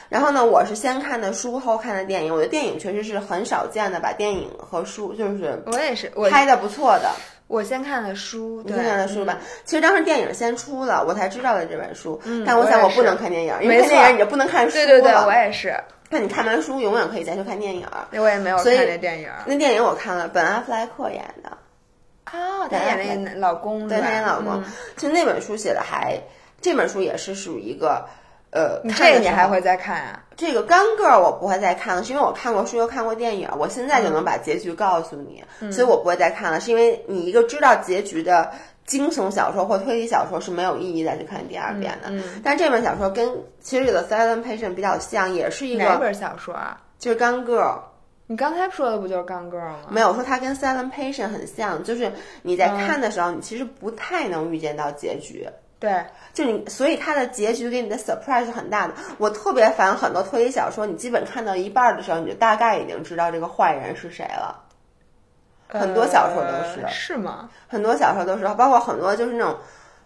[0.09, 2.33] 然后呢，我是先看的书，后看的电影。
[2.33, 7.11] 我觉得电影确实是很少见的，把电影和书就是我也是，我拍的不错的。
[7.49, 9.47] 我先看的书，你对，先看的书吧嗯。。
[9.67, 12.19] 其实当时电影先出了，我才知道的这本书。
[12.25, 15.77] 嗯但我想我不能看电影，因为看电影你就不能看书对对对，了我也是，
[16.09, 17.87] 那你看完书，永远可以再去看电影。
[18.13, 19.29] 我也没有看那电影。
[19.45, 21.51] 那电影我看了，本阿弗莱克演的，
[22.33, 24.65] 哦，他演那个老公，对吧他演老公嗯。
[24.97, 26.19] 其实那本书写的还，
[26.65, 28.03] 这本书也是属于一个，
[28.49, 30.23] 呃，这个你还会再看啊？
[30.35, 36.59] 这个《干 girl》我不会再看了，是因为我看过书又看过电影，我现在就能把结局告诉你，嗯所以我不会再看了。
[36.59, 38.51] 是因为你一个知道结局的
[38.87, 42.09] 惊悚小说或推理小说是没有意义再去看第二遍的。
[42.09, 46.81] 嗯但这本小说跟其实有的《Silent Patient》比较像，也是一个哪本小说啊？
[46.99, 47.59] 就是《干 girl》。
[48.27, 49.81] 你刚才说的不就是《钢 girl》吗？
[49.91, 55.47] 没有我说它跟《Silent Patient》很像，就是你在嗯看的时候，你其实不太能预见到结局。
[55.85, 58.95] 对，就你，所以它的结局给你的 surprise 是很大的。
[59.19, 64.65] 我特别烦很多推理小说，你基本看到一半儿的时候，你就大概已经知道这个坏人是谁了。
[65.69, 67.51] 很多小说都是呃是吗？
[67.69, 69.59] 很多小说都是，包括很多就是那种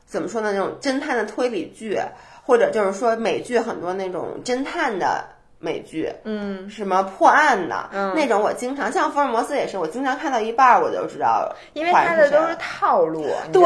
[0.05, 2.01] 怎么说呢，那种侦探的推理剧，
[2.45, 5.27] 或者就是说美剧很多那种侦探的
[5.61, 8.15] 美剧，嗯，什么破案的、嗯。
[8.15, 13.63] 那种，我经常像福尔摩斯也是，我经常看到一半儿我就知道了因为坏他的都是套路，对？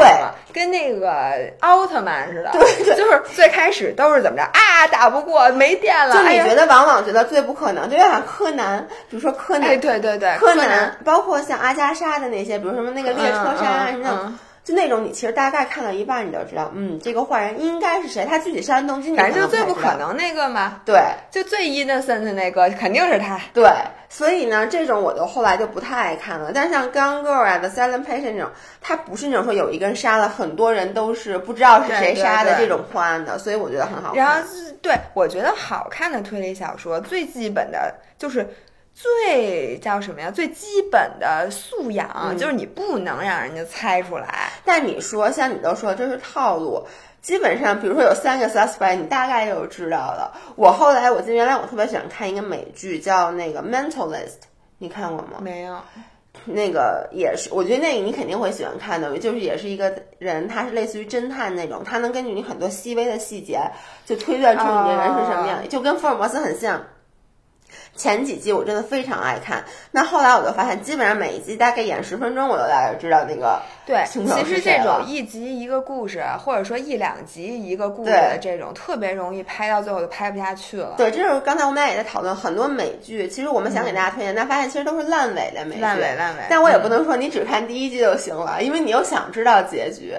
[0.51, 19.73] 跟那个奥特曼似的，对就是最开始都是怎么着啊，打不过，没电了，就你觉得往往觉得最不可能，就有点柯南，比如说柯南，哎，对对对，柯南，包括像阿加莎的那些，比如什么那个列车杀啊嗯什么就那种你其实大概看到一半你就知道，嗯，这个坏人应该是谁，他具体杀人动机你反正就最不。
[19.73, 23.37] 可能那个嘛，对就最 innocent 的那个肯定是他。
[23.53, 23.69] 对，
[24.07, 26.51] 所以呢，这种我就后来就不太爱看了。
[26.53, 28.49] 但是像《Gone Girl》啊，《The Silent Patient》这种，
[28.79, 34.15] 它不是那种说有一个人杀了很多人都是不知道是谁杀的这种破案的，所以我觉得很好看。
[34.15, 38.47] 然后是对我觉得好看的推理小说，最基本的就是
[38.93, 40.29] 最叫什么呀？
[40.29, 44.51] 最基本的素养、嗯就是你不能让人家猜出来。
[44.63, 46.85] 但你说，像你都说这是套路，
[47.21, 50.31] 基本上，比如说有三个 suspect，你大概就知道了。
[50.55, 54.11] 我后来，我记得原来我特别喜欢看一个美剧，叫那个《Mentalist》，
[54.77, 55.39] 你看过吗？
[55.39, 55.75] 没有，
[56.45, 63.59] 那个也是，我觉得那个你肯定会喜欢看的，就是也是一个人，他是类似于侦探那种，他能根据你很多细微的细节，
[64.05, 66.79] 就推断出你这人是什么样，哦就跟福尔摩斯很像。
[67.95, 80.95] 前几季我真的非常爱看，那后来我就发现，基本上每一集大概演十分钟，我就大概知道那个对，其实这种一集一个故事，或者说一两集一个故事的这种，特别容易拍到最后就拍不下去了。
[80.97, 85.81] 对，这是刚才我们俩也在讨论很多美剧，其实我们想给大家推荐，但发现其实都是烂尾的美剧。
[85.81, 90.15] 烂尾烂尾但我也嗯不能说你只看第一季就行了，因为你又想知道结局。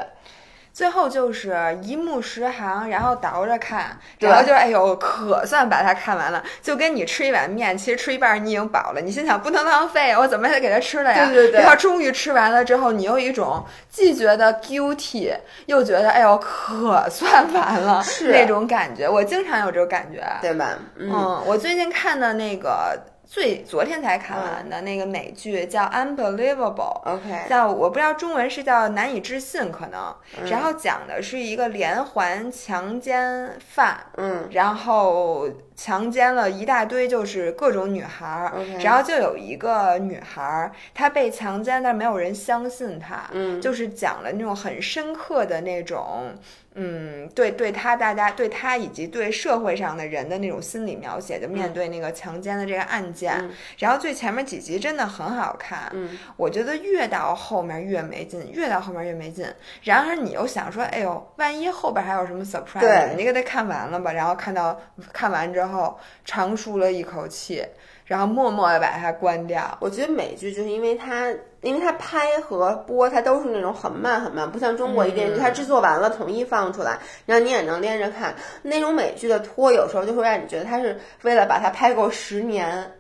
[0.75, 6.43] 最后就是一目十行，然后倒着看，然后就哎呦，可算把它看完了。
[6.61, 11.27] 就跟你吃一碗面，其实吃一半儿你已经饱了，你心想不能浪费，我怎么也得给它吃了呀？
[11.31, 15.33] 对对对然后终于吃完了之后，你有一种既觉得 guilty，
[15.67, 19.09] 又觉得哎呦，可算完了是那种感觉。
[19.09, 20.21] 我经常有这种感觉。
[20.43, 20.71] 对吧？
[20.97, 26.75] 嗯，嗯，我最近看的那个最昨天才看完的那个美剧叫《Unbelievable》。
[27.05, 46.35] OK，叫我不知道中文是叫难以置信，可能，嗯然后讲的是一个连环强奸犯，嗯然后强奸了一大堆就是各种女孩儿然后就有一个女孩儿她被强奸，但没有人相信她，嗯就是讲了那种很深刻的那种。
[46.77, 59.47] 嗯，对，对他大家对他以及对社会上的人的那种心理描写，就面对那个强奸的这个案件，嗯然后最前面几集真的很好看，嗯我觉得越到后面越没劲，越到后面越没劲。
[59.85, 64.13] 然而你又想说，哎呦，万一后边还有什么 surprise，对你给它看完了吧。
[64.13, 64.81] 然后看到
[65.13, 67.65] 看完之后，长舒了一口气，
[68.05, 69.77] 然后默默的把它关掉。
[69.81, 71.31] 我觉得美剧就是因为它，
[71.63, 78.35] 因为它拍和播它都是那种很慢很慢，不像中国一电视剧，它制作完了统一放出来，然后你也能连着看。
[78.63, 82.93] 那种美剧的拖，有时候就会让你觉得它是为了把它拍够十年。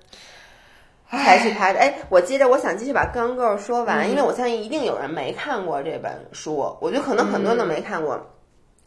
[1.10, 8.20] 才去拍的，哎，我接着我想继续把《刚 girl》说完，因为我相信一定有人没看过这本书，我觉得可能很多人都没看过。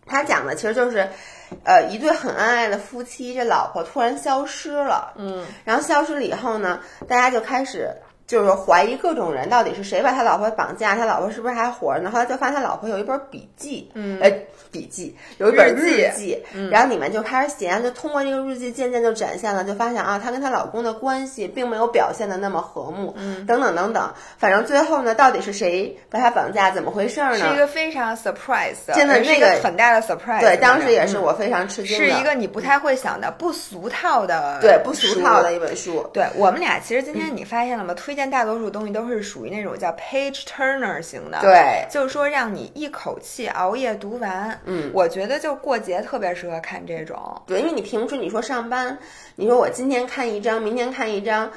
[0.06, 1.08] 他讲的其实就是，
[1.64, 7.90] 呃，一对很恩爱的夫妻，这老婆突然消失了，嗯，然后消失了以后呢，大家就开始
[8.28, 12.12] 就是怀疑各种人到底是谁把他老婆绑架，他老婆是不是还活着呢？
[12.12, 14.30] 后来就发现他老婆有一本笔记，嗯呃，
[14.70, 27.48] 笔记有一本日记嗯，然后里面就开始写，就通过这个日记渐渐就展现了，就发现啊，她跟她老公的关系并没有表现的那么和睦，嗯等等等等，反正最后呢，到底是谁把她绑架，怎么回事儿呢？
[27.48, 30.42] 是一个非常 surprise 的，真的是一那个很大的 surprise。
[30.42, 35.54] 对，当时也是嗯我非常吃惊的，是一个你不太会想的不俗套的，对不俗套的。
[35.54, 36.06] 一本书。
[36.14, 37.94] 对我们俩，其实今天你发现了吗？
[37.94, 44.60] 推荐大多数东西都是属于那种叫 page turner 型的，，对，就是说让你一口气熬夜读完。
[44.66, 47.42] 嗯，我觉得就过节特别适合看这种。
[47.46, 48.98] 对，因为你平时你说上班，
[49.36, 51.52] 你说我今天看一章，明天看一章，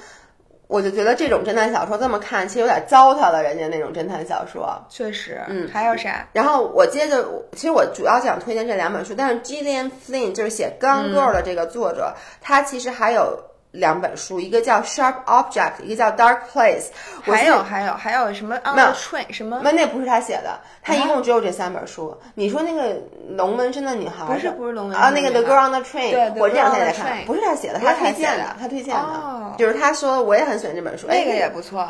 [0.67, 4.81] 我就觉得这种侦探小说这么看，其实有点糟蹋了人家那种侦探小说。
[4.89, 6.29] 确实，嗯还有啥？
[6.33, 13.37] 然后我接着，其实我主要想推荐这两本书，但是 Gillian Flynn 就是写《Gone Girl》的这个作者，他其实还有
[13.73, 15.53] 两本书，一个叫《Sharp Object》，
[15.83, 16.83] 一个叫《Dark Place》。
[17.27, 18.59] 我还有还有还有什么
[18.95, 19.61] train 什么？
[19.63, 22.17] 那那不是他写的，他一共只有这三本书。
[22.35, 31.87] 你说那个龙纹身的女孩不是不是龙门啊，那个《The Girl on the Train》，我这两天在看，不是他写的，他推荐的他推荐的，哦就是他说我也很喜欢这本书，哎那个也不错，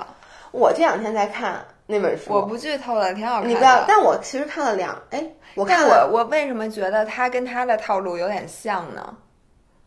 [0.51, 3.49] 我这两天在看那本书，我不剧透了，挺好看的。
[3.49, 9.15] 你不要，但我其实看了两，哎，我看我我为什么觉得他跟他的套路有点像呢？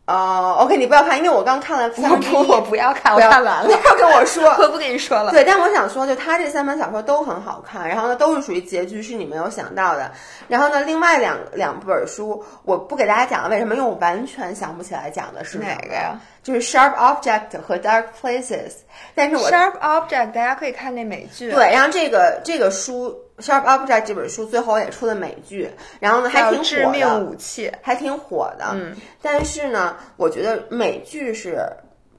[0.06, 4.50] 哦，OK，你不要看，因为我刚看了三我不，我不要看，我要看完了，不要跟我说。
[4.58, 5.30] 我不跟你说了。
[5.30, 10.12] 对，但我想说，就他这三本小说都很好看，然后呢，都是属于结局是你没有想到的。
[10.46, 13.74] 然后呢，另外两两本书我不给大家讲了，为什么？
[13.74, 16.20] 因为我完全想不起来讲的是哪个呀？
[16.44, 18.68] 就是《Sharp Object》和《Dark Places》，
[19.14, 27.68] 但是我 Sharp Object 大家可以看那美剧，对，然后这个这个书《Sharp Object》这本书最后也出了美剧，然后呢还叫挺《致命火的，武器》。
[27.82, 28.66] 还挺火的。
[28.74, 31.66] 嗯，但是呢，我觉得美剧是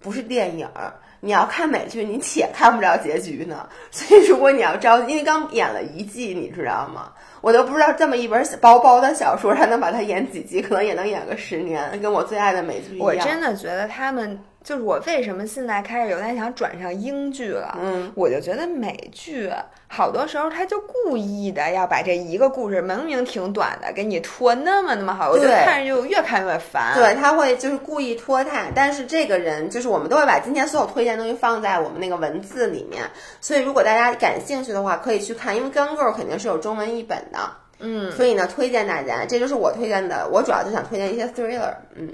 [0.01, 0.91] 不是电影儿？
[1.25, 3.67] 你要看美剧，你且看不着结局呢。
[3.89, 7.11] 所以如果你要着急，因为刚演了一季，你知道吗？
[7.41, 13.07] 我都不知道这么一本薄薄的小说，还能把它演几集，可能也能演个十年，跟我最爱的美剧一样。
[13.07, 19.49] 我真的觉得他们就是我为什么现在开始有点想转上英剧了，嗯，我就觉得美剧
[19.87, 26.95] 好多时候他就故意的要把这一个故事明明挺短的，给你拖那么那么好，我就看着就越看越烦。
[26.95, 33.03] 对，他会就是故意拖沓，但是这个人就是我们都会把今天所有推荐东西放在我们那个文字里面，
[33.39, 37.39] 所以如果大家感兴趣的话，可以去看，因为《Gone Girl》肯定是有中文译本的，
[37.77, 42.09] 嗯，所以呢，推荐大家，这就是我推荐的，我主要就想推荐一些 thriller，嗯，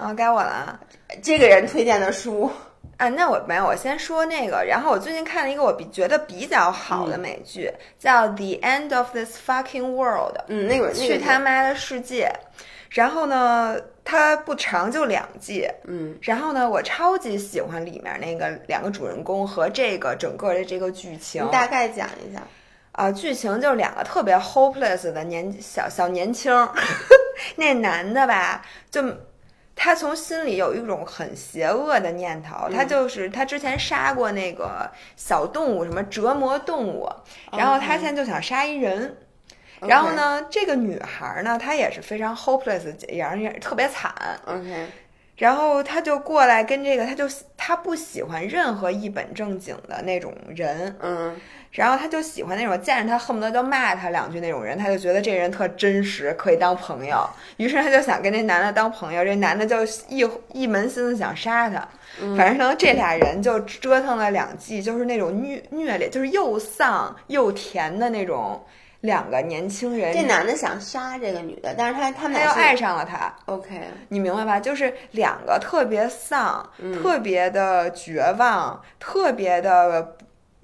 [0.00, 0.80] 然后该我了啊。
[1.22, 2.50] 这个人推荐的书，
[2.96, 4.64] 啊，那我没有，我先说那个。
[4.64, 12.32] 然后我最近看了一个我比觉得比较好的美剧，叫《The End of This Fucking World》，嗯，那个去他妈的世界。
[12.90, 15.68] 然后呢，它不长，就两季。
[15.84, 22.42] 嗯然后呢，我超级喜欢里面那个两个主人公和这个整个的这个剧情你大概讲一下，
[22.92, 26.68] 啊、剧情就是两个特别 hopeless 的年小小年轻儿，
[27.54, 29.02] 那男的吧，就
[29.82, 37.08] 他从心里有一种很邪恶的念头，他就是他之前杀过那个小动物，什么折磨动物，
[37.56, 39.16] 然后他现在就想杀一人。
[39.80, 44.12] 然后呢，这个女孩呢，她也是非常 hopeless，也让人特别惨。
[44.44, 44.88] ？OK，
[45.36, 47.24] 然后他就过来跟这个，他就
[47.56, 51.34] 他不喜欢任何一本正经的那种人，嗯
[51.70, 57.24] 然后他就喜欢那种见着他恨不得就骂他两句那种人，他就觉得这人特真实，可以当朋友。
[57.58, 61.86] 于是他就想跟那男的当朋友，这男的就一一门心思想杀他。
[62.36, 68.60] 反正呢，这俩人就折腾了两季，就是那种虐虐恋，就是又丧又甜的那种
[69.02, 70.12] 两个年轻人。
[70.12, 74.58] 这男的想杀这个女的，但是他他们他又爱上了他，OK，你明白吧？
[74.58, 80.16] 就是两个特别丧、嗯特别的绝望、特别的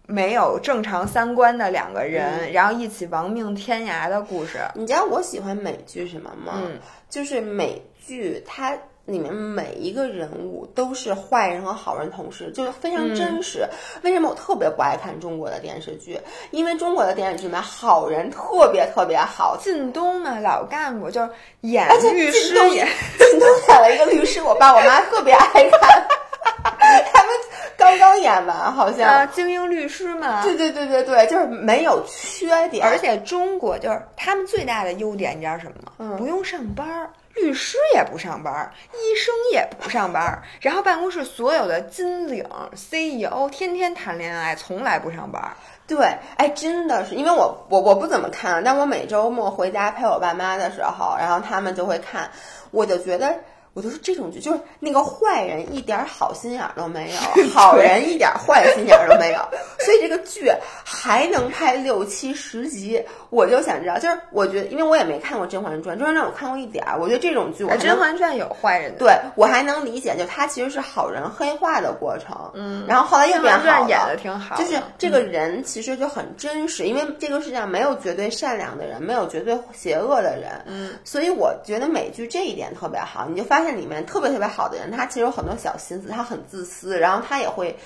[0.06, 4.58] 没有正常三观的两个嗯人，然后一起亡命天涯的故事。
[4.74, 6.54] 你知道我喜欢美剧什么吗？
[6.56, 6.78] 嗯，
[7.10, 8.76] 就是美剧它。
[9.06, 13.64] 里面每一个人物都是坏人和好人同时，就是非常真实。
[14.02, 16.18] 为什么我特别不爱看中国的电视剧？
[16.50, 22.84] 因为中国的电视剧里面好人特别特别好，靳东嘛，老干部就是演律靳东师也，
[23.16, 26.08] 靳东演了一个律师，我爸我妈特别爱看，
[27.76, 29.08] 刚刚演完，好像。
[29.08, 30.42] 啊，精英律师嘛。
[30.42, 35.92] 对对对对对，就是没有缺点，而且中国就是他们最大的优点，你知道什么吗？
[35.98, 45.52] 嗯不用上班儿，律师也不上班儿，医生也不上班儿，然后办公室所有的金领、CEO 天天谈恋爱，从来不上班儿。
[45.86, 45.98] 对，
[46.36, 52.30] 哎，真的是，因为我我我不怎么看，但我每周末回家陪我爸妈的时候，然后他们就会看，
[52.70, 53.36] 我就觉得。
[53.76, 59.38] 我就说这种剧就是那个坏人一点好心眼儿都没有， 好人一点坏心眼儿都没有，
[59.84, 60.50] 所以这个剧
[60.82, 87.76] 还能拍六七十集，我就想知道，就是我觉得，因为我也没看过《甄嬛传》，《甄嬛传》我看过一点儿，我觉得这种剧甄嬛传》有坏人的，对我还能理解，就他其实是好人黑化的过程，嗯，然后后来又甄变好了，演的挺好的，就是这个人其实就很真实，因为这个世界上没有绝对善良的人，没有绝对邪恶的人，嗯，所以我觉得美剧这一点特别好，你就发现里面特别特别好的人，他其实有很多小心思，他很自私，然后他也会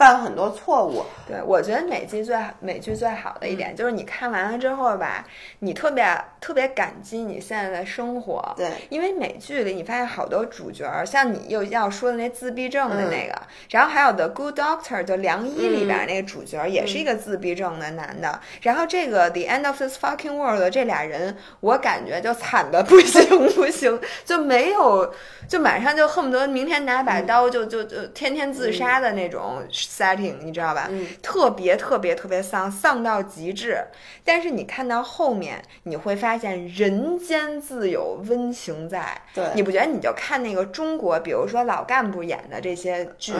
[0.00, 1.04] 犯很多错误。
[1.28, 5.26] 对，我觉得美剧最美剧最好的一点就是你看完了之后吧，
[5.58, 6.02] 你特别
[6.40, 8.54] 特别感激你现在的生活。
[8.56, 13.38] 对，因为美剧里你发现好多主角，像你又要说的那自闭症的那个，
[13.68, 23.22] 然后还有的《Good Doctor》就良医里边那个主角也是一个自闭症的男的，然后这个《The End of This Fucking World》这俩人，我感觉就惨的不行
[23.54, 25.14] 不行，就没有，
[25.46, 30.88] 就马上就恨不得明天拿把刀就就就天天自杀的那种 setting，你知道吧？
[31.20, 33.84] 特别特别特别丧，丧到极致。
[34.24, 39.20] 但是你看到后面，你会发现人间自有温情在。
[39.34, 43.34] 对，你不觉得你就看那个中国，比如说老干部演的这些剧。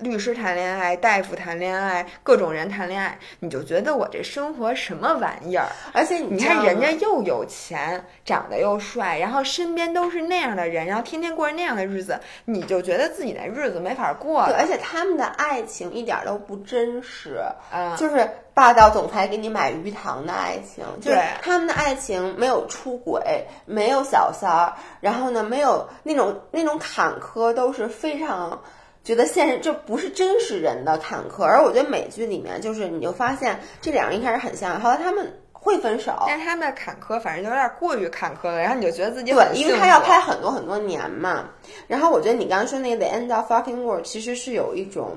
[0.00, 5.66] 律师谈恋爱，大夫谈恋爱，各种人谈恋爱，你就觉得我这生活什么玩意儿？
[5.92, 14.46] 而且你看人家又有钱，长得又帅，然后身边都是那样的人，然后天天过着那样的日子，你就觉得自己的日子没法过。
[14.46, 17.40] 对，而且他们的爱情一点都不真实，
[17.72, 28.58] 嗯，就是霸道总裁给你买鱼塘的爱情，就是他们的爱情没有出轨，没有小三儿，然后呢，没有那种那种坎坷，都是非常。
[29.10, 41.48] 觉得现实这不是真实人的坎坷，而我觉得美剧里面就是你就发现这两人一开始很像，后来他们会分手，但是他们的坎坷反正有点过于坎坷了，然后你就觉得自己对，因为他要拍很多很多年嘛。
[41.88, 45.16] 然后我觉得你刚刚说那个《The End of Fucking World》其实是有一种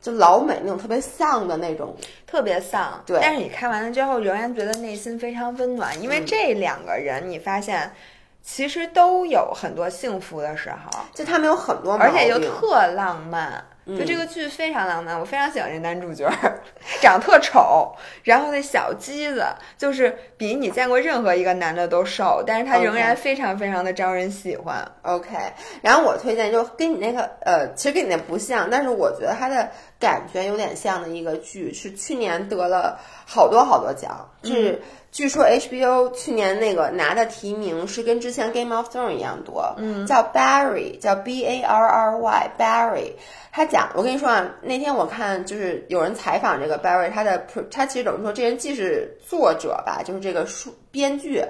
[0.00, 1.94] 就老美那种特别丧的那种，
[2.26, 3.02] 特别丧。
[3.04, 3.18] 对。
[3.20, 7.92] 但是你看完了之后，仍然觉得内心非常温暖，因为这两个人你发现
[8.42, 10.90] 其实都有很多幸福的时候。
[11.14, 13.64] 就他们有很多，而且又特浪漫。
[13.84, 16.30] 就这个剧非常浪漫，我非常喜欢这男主角，
[17.02, 19.44] 长得特丑，然后那小鸡子
[19.76, 24.88] 就是比你见过任何一个男的都瘦，但是他仍然非常非常的招人喜欢。
[25.02, 25.36] OK，
[25.80, 29.68] 然后我推荐就跟你那个呃，其实跟你那不像，但是我觉得他的
[29.98, 34.80] 感觉有点像的一个剧，是去年得了好多好多奖，是、
[35.12, 43.12] 据说 HBO 去年那个拿的提名是跟之前 Game of Thrones 一样多，嗯，叫 Barry，叫 B A R R Y Barry。
[43.52, 51.44] 他讲，我跟你说啊，那天我看就是有人采访这个 Barry，他的他其实等于说，这人既是作者吧，就是这个书编剧，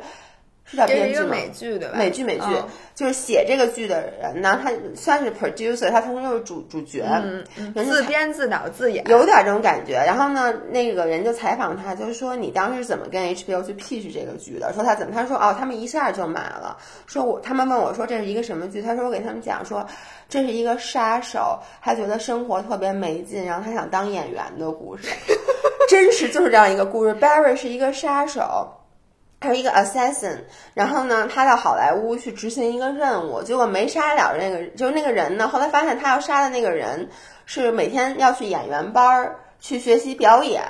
[0.73, 1.29] 是叫这是一个编剧吗？
[1.31, 1.95] 美剧对吧？
[1.97, 7.43] 美剧美剧、嗯就是写这个剧的人呢，他算是 producer，他同时又是主主角，嗯
[7.75, 9.95] 人自编自导自演，有点这种感觉。
[9.95, 14.71] 然后呢，那个人就采访他，就是说你当时怎么跟 HBO 去 pitch 这个剧的？
[14.75, 15.13] 说他怎么？
[15.15, 16.77] 他说哦，他们一下就买了。
[17.07, 18.83] 说我他们问我说这是一个什么剧？
[18.83, 19.85] 他说我给他们讲说
[20.29, 25.09] 这是一个杀手，他觉得生活特别没劲，然后他想当演员的故事。
[25.89, 27.15] 真实就是这样一个故事。
[27.15, 28.71] Barry 是一个杀手。
[29.43, 30.39] 他是一个 assassin，
[30.73, 35.49] 然后呢，他到好莱坞去执行一个任务，结果没杀了那个，就是那个人呢。
[35.49, 37.09] 后来发现他要杀的那个人
[37.45, 40.63] 是每天要去演员班儿去学习表演，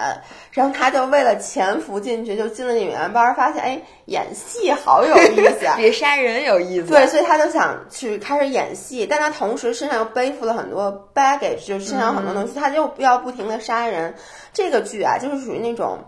[0.50, 5.76] 然后他就为了潜伏进去，就进了演员班儿，发现哎，演戏好有意思啊。
[5.80, 6.88] 比杀人有意思。
[6.88, 14.14] 对，所以他就想去开始演戏，但他同时身上又背负了很多 baggage，就是身上有很多东西，他就要不停的杀人。
[14.52, 15.98] 这个剧啊，就是属于那种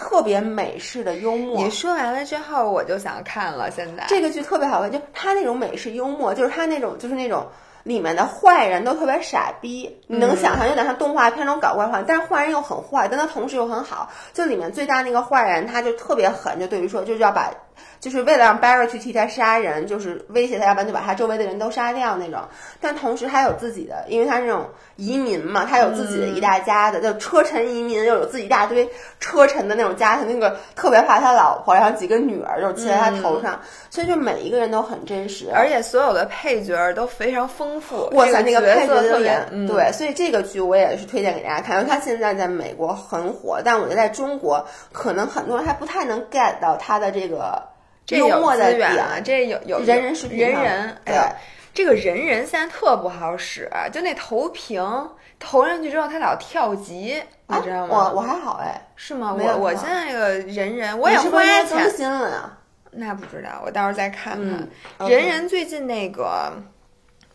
[0.00, 1.62] 特别美式的幽默。
[1.62, 3.70] 你说完了之后，我就想看了。
[3.70, 7.46] 现在这个剧特别好看，就他那种美式幽默，就是他那种就是那种
[7.82, 14.10] 里面的坏人都特别傻逼，你能想象有点像动画片那种搞怪话，但是坏人又很坏，但他同时又很好。
[14.32, 17.50] 就里面最大那个坏人，他就特别狠，就对于说就是要把。
[18.00, 22.40] 就是为了让 Barry 去替他杀人，就是威胁他，要不然就把他周围的人都杀掉那种。
[22.80, 24.66] 但同时他有自己的，因为他是那种
[24.96, 33.60] 移民嘛，他有自己的一大家的，就车臣移民，又有自己一大堆车臣的那种家庭，那个特别怕他老婆，然后几个女儿就骑在他头上，
[33.90, 35.50] 所以就每一个人都很真实。
[35.52, 38.08] 而且所有的配角都非常丰富。
[38.12, 47.62] 哇塞，那个配角特别对，所以这个剧我也是推荐给大家看，因为它现在在美国很火，但我觉得在中国可能很多人还不太能 get 到他的这个
[48.10, 49.24] 这有幽默的资源啊，点。
[49.24, 51.16] 这有有人人人人，哎对，
[51.72, 54.82] 这个人人现在特不好使，就那投屏
[55.38, 58.10] 投上去之后，它老跳级，你啊知道吗？
[58.12, 59.32] 我我还好哎，是吗？
[59.38, 62.58] 我我现在这个人人我也花是应该更，新了呀？
[62.90, 64.68] 那不知道，我到时候再看看。
[64.98, 66.52] 嗯人人最近那个，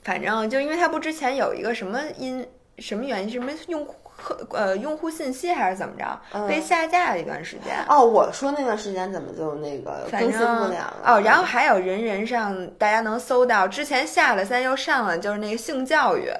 [0.03, 2.45] 反正就因为他不之前有一个什么因
[2.79, 4.04] 什么原因，什么用户
[4.49, 6.47] 呃用户信息还是怎么着、嗯。
[6.47, 7.75] 被下架了一段时间。
[7.87, 11.01] 哦，我说那段时间怎么就那个更新不了了？
[11.05, 16.31] 哦，然后还有人人上大家能搜到，之前下了，现在又上了，就是那个性教育、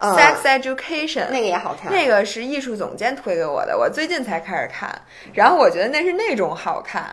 [0.00, 0.14] 嗯。
[0.16, 4.90] sex education，那个也好看，那个是艺术总监推给我的，我最近才开始看，
[5.32, 7.04] 然后我觉得那是那种好看，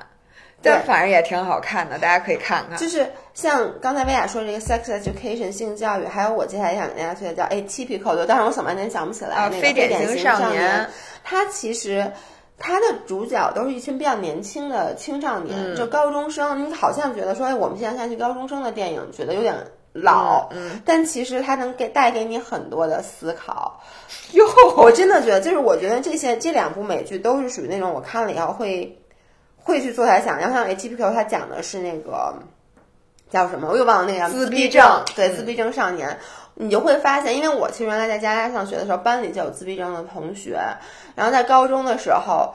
[0.61, 2.77] 但对反正也挺好看的，大家可以看看。
[2.77, 10.89] 就是像刚才薇娅说这个 sex education 性教育，还有我接下来想跟大家推的叫 atypical 的，但是我想半天想不起来、啊那个非典型型少年
[11.23, 12.11] 他，其实。
[12.63, 16.69] 它的主角都是一群比较年轻的青少年，嗯就高中生。
[16.69, 19.55] 你好像觉得说，哎，我们现在看去高中生的电影，觉得有点
[19.93, 23.81] 老，嗯但其实它能给带给你很多的思考。
[24.33, 24.45] 哟，
[24.77, 28.95] 我真的觉得，就是我觉得这些这两部美剧都是属于那种我看了以后会
[29.63, 30.37] 会去坐下来想。
[30.37, 32.33] 然后像 Atypical，它讲的是那个
[33.29, 36.17] 叫什么，我又忘了那个自闭闭症对，嗯自闭症少年。
[36.53, 40.59] 你就会发现，因为我其实原来在加拿大上学的时候，班里就有自闭症的同学，
[41.15, 42.53] 然后在高中的时候，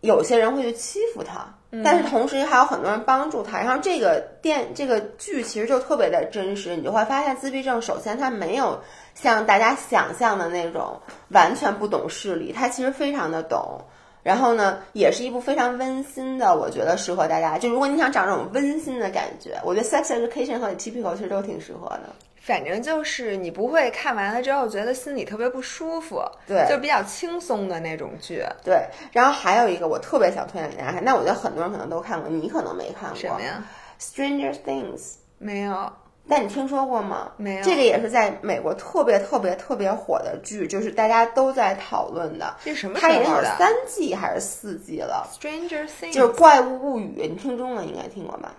[0.00, 1.44] 有些人会去欺负他，
[1.82, 3.58] 但是同时还有很多人帮助他。
[3.58, 8.80] 然后这个电这个剧其实就特别的真实，你就会发现自闭症首先他没有
[9.14, 10.98] 像大家想象的那种
[11.30, 13.82] 完全不懂事理，他其实非常的懂。
[14.24, 17.56] 然后呢，也是一部非常温馨的，我觉得适合大家。
[17.56, 22.04] 就如果你想找这种温馨的感觉，我觉得《Sex Education》和《Typical》其实都挺适合的。
[22.40, 28.42] 反正就是你不会看完了之后觉得心里特别不舒服，对就比较轻松的那种剧。
[28.62, 33.18] 对，然后还有一个我特别想推荐给大家看，那我觉得很多人可能都看过，你可能没看过。
[33.18, 33.62] 什么呀
[34.00, 35.14] ？？Stranger Things。
[35.38, 35.92] 没有，
[36.28, 37.32] 但你听说过吗？
[37.36, 42.56] 没有这个也是在美国特别特别特别火的剧，就是大家都在讨论的。
[42.64, 48.54] 这什么时它已经有三季还是四季了，？Stranger Things 就是《怪物物语》，你听中文应该听过吧？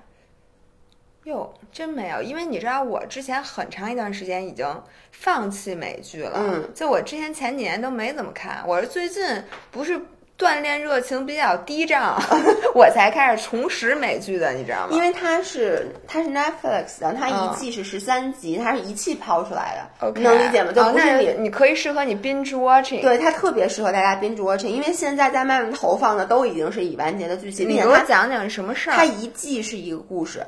[1.24, 9.99] 哟，真没有，因为你知道我之前很长一段时间已经放弃美剧了，嗯，就我之前前几年都没怎么看，我是最近不是
[10.38, 12.22] 锻炼热情比较低涨，
[12.76, 14.90] 我才开始重拾美剧的，你知道吗？
[14.92, 20.74] 因为它是它是 Netflix 的，它嗯一季是十三集，它是一气抛出来的能理解吗？
[20.74, 21.44] 就哦那不是你。
[21.44, 23.02] 你可以适合你 binge watching。
[23.02, 28.96] 对它特别适合大家 binge watching，因为现在在慢慢投放的都已经是已完结的剧情，你给我讲讲什么事儿？
[28.98, 30.46] 它一季是一个故事。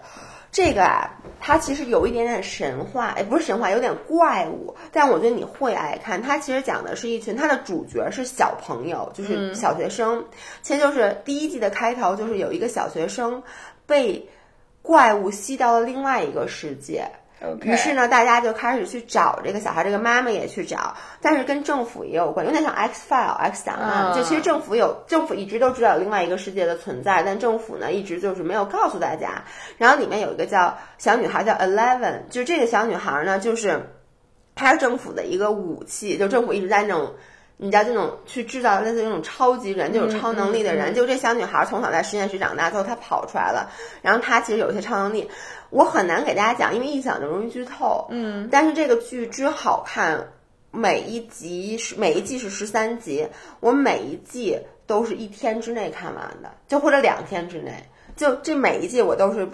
[0.52, 4.76] 这个啊，它其实有一点点神话，哎，不是神话，有点怪物。
[4.92, 6.22] 但我觉得你会爱看。
[6.22, 10.26] 它其实讲的是一群，它的主角是小朋友，就是小学生。
[10.64, 13.44] 其实就是第一季的开头，就是有一个小学生
[13.86, 14.28] 被
[14.82, 17.08] 怪物吸到了另外一个世界。
[17.40, 24.12] OK 于是呢，大家就开始去找这个小孩，这个妈妈也去找，但是跟政府也有关，有点像 X file、X 档案。
[24.12, 29.44] 嗯就其实政府有，政府一直都知道有另外一个世界的存在，但政府呢一直就是没有告诉大家。
[29.78, 33.82] 然后里面有一个叫小女孩叫 Eleven，就这个小女孩呢，就是
[34.56, 37.14] 她是政府的一个武器，就政府一直在那种。
[37.60, 43.72] 你知道这种去制造类似于那种超级人，就有超能力的人，就这小女孩从小在实验室长大，最后她跑出来了，
[44.04, 45.28] 然后她其实有一些超能力，
[45.72, 48.06] 我很难给大家讲，因为一讲就容易剧透。
[48.12, 50.28] 嗯，但是这个剧之好看，
[50.70, 53.28] 每一集是每一季是十三集，
[53.60, 57.74] 我每一季都是一天之内看完的，就或者两天之内，
[58.16, 59.48] 就这每一季我都是。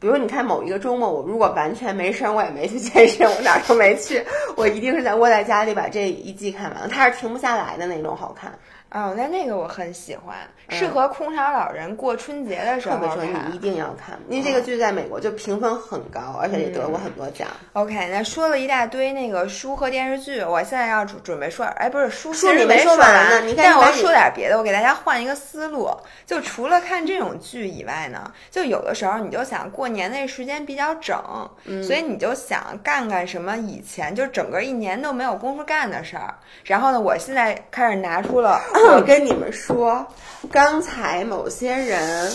[0.00, 4.24] 比如你看某一个周末，我如果完全没事儿，我也没去健身，我哪儿都没去，
[4.56, 8.56] 我一定是在窝在家里把这一季看完了，它是停不下来的那种好看。
[8.90, 10.36] 哦，那那个我很喜欢，
[10.70, 13.58] 适合空巢老人过春节的时候特别说看你一。
[13.58, 17.46] 定要看，因为这个剧在美国就评分很高，而且也得过很多奖。
[17.74, 25.90] OK，那说了一大堆那个书和电视剧，我现在要准准备说，哎，不是书，书你没说完呢你看但我要说点别的，我给大家换一个思路。
[26.24, 31.20] 就除了看这种剧以外呢，就有的时候你就想过年那时间比较整，
[31.66, 36.34] 嗯所以你就想干干什么以前就整个一年都没有功夫干的事儿。
[36.64, 40.06] 然后呢，我现在开始拿出了我跟你们说，
[40.50, 42.30] 刚才某些人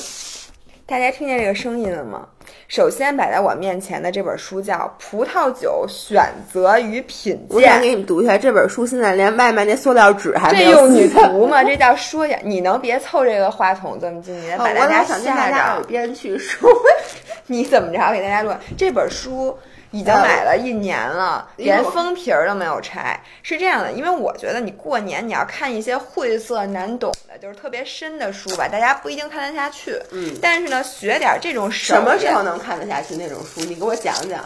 [0.86, 2.28] 大家听见这个声音了吗？
[2.68, 11.64] 首先摆在我面前的这本书叫《葡萄酒选择与品鉴我想》，给你们读一下这本书，现在连外面那塑料纸还没有这用你读吗？
[11.64, 12.38] 这叫说呀！
[12.44, 15.88] 你能别凑这个话筒这么近，你把大家我老想跟大吓家耳着。
[15.88, 16.70] 边去说，
[17.48, 18.52] 你怎么着给大家录？
[18.78, 19.58] 这本书
[19.94, 23.18] 已经买了一年了，连封皮儿都没有拆。
[23.44, 30.02] 是这样的，因为我觉得你过年你要看一些晦涩难懂的，就是特别深的书吧，大家不一定看得下去。
[30.12, 33.62] 嗯，但是呢，学点这种什么时候能看得下去那种书？
[33.62, 34.44] 你给我讲讲。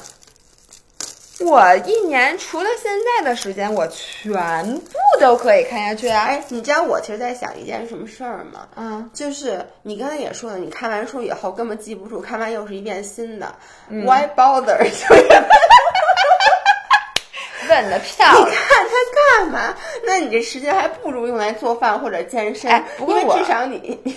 [1.40, 6.24] 我一年除了现在的时间，我全部都可以看下去啊！
[6.26, 8.68] 哎，你知道我其实在想一件什么事儿吗？
[8.76, 13.54] 嗯，就是你刚才也说了，你看完书以后根本记不住，看完又是一遍新的。
[13.90, 14.78] 嗯 Why bother？
[14.82, 15.28] 就是
[17.70, 18.56] 问的漂亮你。
[18.56, 18.92] 看它
[19.38, 19.76] 干嘛？
[20.06, 24.16] 那你这时间还不如用来做饭或者健身，哎不过因为至少你你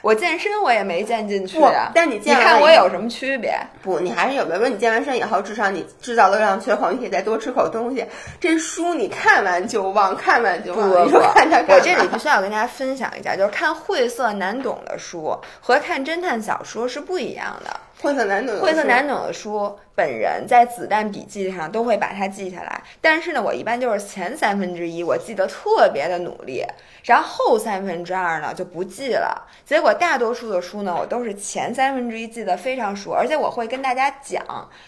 [0.00, 1.90] 我健身我也没健进去啊。
[1.94, 3.58] 但你健你看我有什么区别？
[3.82, 4.58] 不，你还是有的。
[4.58, 8.06] 比如你健完身以后，至少你制造了量缺口，你可以再多吃口东西。
[8.40, 10.88] 这书你看完就忘，看完就忘。
[10.90, 17.80] 我这里必须要跟大家分享一下，就是看晦涩难懂的书和看侦探小说是不一样的。
[18.00, 22.80] 晦涩难懂的书，晦涩难懂的书，本人在子弹笔记上都会把它记下来。
[23.00, 26.64] 但是呢，我一般就是前三分之一我记得特别的努力，
[27.02, 29.46] 然后后三分之二呢就不记了。
[29.64, 34.44] 结果大多数的书呢，我都是前三分之一记得非常熟，而且我会跟大家讲，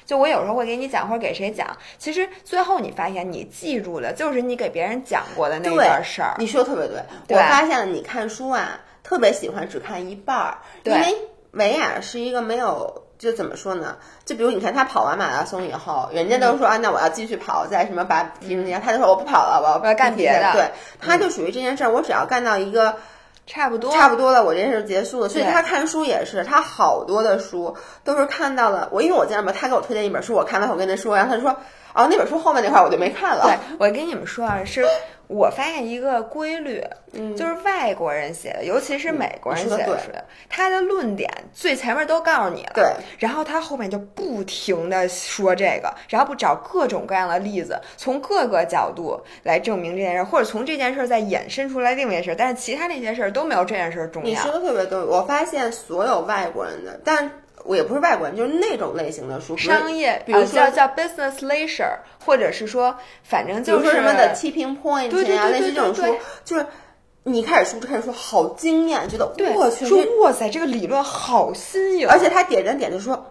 [0.06, 6.36] 就我有时候会给你讲或者给谁讲，其实最后你发现你记住的就是你给别人讲过的那对段事儿。
[6.38, 7.02] 你说的特别对。
[7.26, 11.16] 对我发现了，你看书啊，特别喜欢只看一半儿，因为
[11.52, 13.04] 维亚是一个没有。
[13.20, 13.98] 就怎么说呢？
[14.24, 22.96] 就比如你看他跑完马拉松以后，人家都说、啊，那我要继续跑，在什么把体重加，他就说我不跑了，我要干别的对，他就属于这件事儿，我只要干到一个
[23.46, 25.28] 差不多，差不多了，我这件事结束了。
[25.28, 31.54] 所以对他看书也是，他好多的书都是看到了我，因为我见到他给我推荐一本书，我看完我跟他说，然后他就说，
[31.94, 33.44] 哦，那本书后面那块儿我就没看了。
[33.44, 34.84] 对，我跟你们说啊，是
[35.26, 40.10] 我发现一个规律，嗯就是外国人写的，尤其是美国人写的书，
[40.48, 42.84] 他的论点最前面都告诉你了，对，
[43.18, 54.50] 然后他后面就不停的说这个，然后不找各种各样的例子，从各个角度来证明这件事，或者从这件事再衍生出来另一件事，但是其他那些事儿都没有这件事儿重要你说。
[54.50, 57.30] 的特别对，我发现所有外国人的，但
[57.64, 66.66] 我也不是外国人，就是那种类型的书，商业，比如说呃叫叫 business leisure，或者是说，反正就是说什么的 tipping point 对对类似这种书，就是
[67.22, 73.30] 你一开始书看书好惊艳，觉得对我去，说哇塞，这个理论好新颖，而且他点着点就说。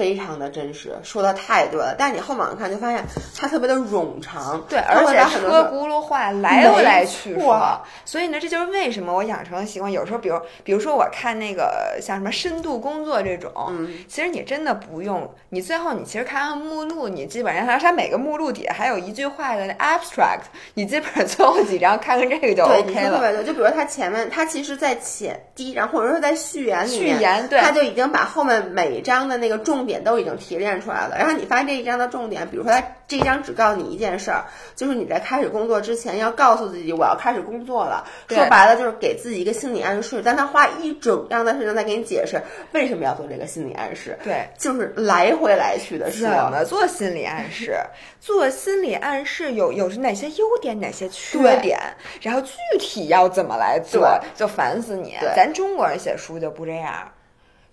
[0.00, 1.94] 非常的真实，说的太对了。
[1.98, 3.04] 但是你后往看就发现
[3.36, 9.92] 它特别的冗长，对，而且车轱辘话来回来去没说，所以呢，这就是为什么我养成了习惯。
[9.92, 22.82] 有时候，比如比如说我看那个像什么深度工作这种，嗯其实你真的不用，你最后你其实看看目录，你基本上它它每个目录底下还有一句话的 abstract，你基本上最后几张看看这个就 OK 了。
[22.84, 23.44] 对特别对。
[23.44, 31.16] 就比如它前面，它其实在前第一章，或者说在序言里面，序言对它就已经把后面每一章的那个重点都已经提炼出来了。
[31.18, 34.44] 然后你发现这一章的重点，比如说他这一章只告诉你一件事儿，
[34.76, 38.06] 就是你在开始工作之前要告诉自己我要开始工作了。
[38.28, 42.40] 说白了就是给自己一个心理暗示，但他花一整章的时间在给你解释
[42.72, 44.16] 为什么要做这个心理暗示。
[44.22, 46.28] 对，就是来回来去的说。
[46.28, 47.76] 怎么做心理暗示？
[48.20, 51.78] 做心理暗示有有哪些优点，哪些缺点，
[52.20, 55.16] 然后具体要怎么来做，就烦死你。
[55.34, 57.10] 咱中国人写书就不这样，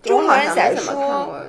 [0.02, 1.42] 中国人写书过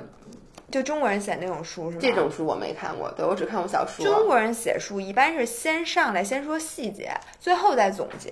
[0.71, 1.99] 就中国人写那种书是吗？
[2.01, 4.05] 这种书，我没看过，对我只看过小说。
[4.05, 8.29] 中国人写书一般是先上来先说细节，最后再总结。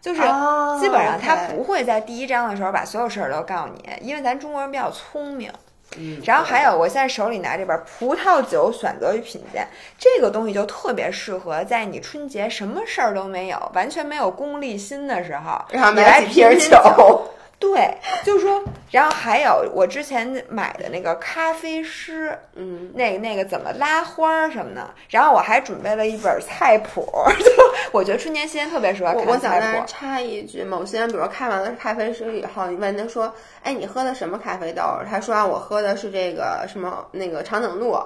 [0.00, 5.50] 就是哦基本上他不会在第一章的时候把所有事儿都告诉你，因为咱中国人比较聪明。
[5.96, 9.62] 嗯然后还有，我现在手里拿这本《葡萄酒选择与品鉴》，
[9.98, 17.30] 这个东西就特别适合在你春节什么事儿都没有、完全没有功利心的时候，然后买几瓶酒。
[17.62, 18.60] 对，就是说，
[18.90, 27.06] 然后还有我之前买的那个咖啡师，嗯，那那个怎么拉花儿什么的，然后我还准备了一本菜谱，
[27.38, 27.50] 就
[27.92, 29.52] 我觉得春节期间特别适合我我想。
[29.86, 33.32] 插一句，某些人比如看完了咖啡师以后，你问他说
[33.62, 37.96] ：“哎，你喝的什么咖啡豆？”他说：“啊，我喝的是这个什么那个长颈鹿，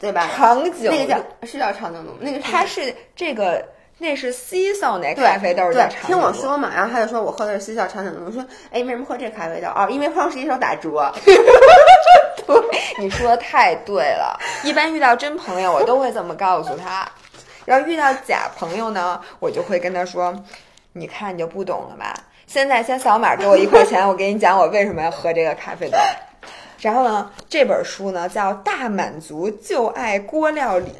[0.00, 0.30] 对吧？
[0.34, 3.62] 长颈那个叫是叫长颈鹿，那个是它是这个
[3.98, 9.68] 那是西校那咖啡豆儿对叫，长听我说嘛，然后他就说我喝的是西校长颈鹿，我说哎，为什么喝这咖啡豆？
[9.68, 11.12] 哦，因为双十一时候打折。
[12.98, 17.08] 你说的太对了，一般遇到真朋友，我都会这么告诉他。
[17.64, 20.34] 然后遇到假朋友呢，我就会跟他说
[20.92, 22.14] ：“你看你就不懂了吧？
[22.46, 25.98] 现在先扫码给我一块钱，我给你讲我为什么要喝这个咖啡豆。”
[26.80, 30.90] 然后呢，这本书呢叫《大满足就爱锅料理》。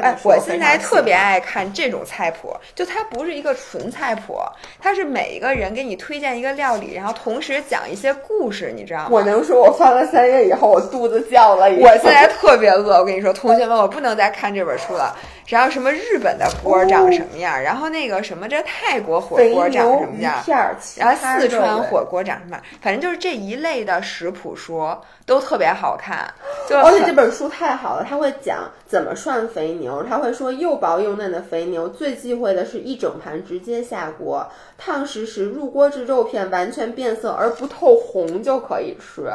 [0.00, 4.38] 哎我现在特别爱看这种菜谱，就它不是一个纯菜谱，
[4.80, 9.08] 它是每一个人给你推荐一个料理，然后同时讲一些故事，你知道吗？
[9.10, 15.16] 我能说，我翻了三页以后，我肚子叫了一我现在特别饿，我跟你说，同学们，我不能再看这本书了。
[15.48, 24.88] 然后什么日本的锅长什么样，然后那个什么这泰国火锅长什么样，片儿，然后四川火锅长什么样，反正就是这一类的食谱书
[25.24, 26.28] 都特别好看，
[26.68, 34.44] 就而且这本书太好了，他会讲怎么涮肥牛，他会说又薄又嫩的肥牛最忌讳的是一整盘直接下锅，
[34.76, 39.30] 烫实时入锅至肉片完全变色而不透红就可以吃。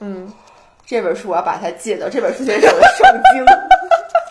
[0.00, 0.32] 嗯，
[0.86, 3.44] 这本书我要把它戒掉，这本书就是我的圣经。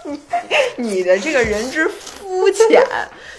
[0.77, 2.83] 你的这个人之肤浅，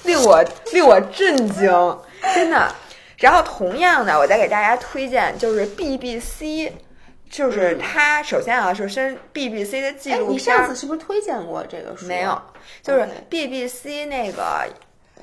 [0.04, 1.98] 令我令我震惊，
[2.34, 2.74] 真的。
[3.18, 6.70] 然后同样的，我再给大家推荐就是 BBC，
[7.30, 12.06] 就是它首先啊，首先 BBC 的纪哎，录片你上次是不是推荐过这个书？
[12.06, 12.40] 没有，
[12.82, 14.66] 就是 BBC 那个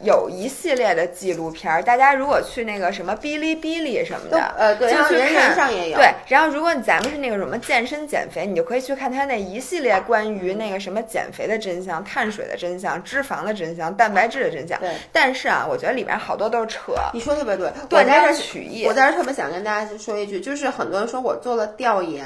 [0.01, 5.97] 有一系列的纪录片儿，大家如果去那个什么哔哩哔哩什么的，呃对，就去然后人人看上也有。
[5.97, 14.79] 对，然后如果咱们是那个什么健身减肥，你就可以去看他那一系列关于那个什么减肥的真相、碳水的真相、脂肪的真相、蛋白质的真相。
[14.79, 18.93] 对但是啊，我觉得里面好多都是扯，你说特别对，断章我在这取义我。
[18.93, 22.25] 在这特别想跟大家说一句，就是很多人说我做了调研，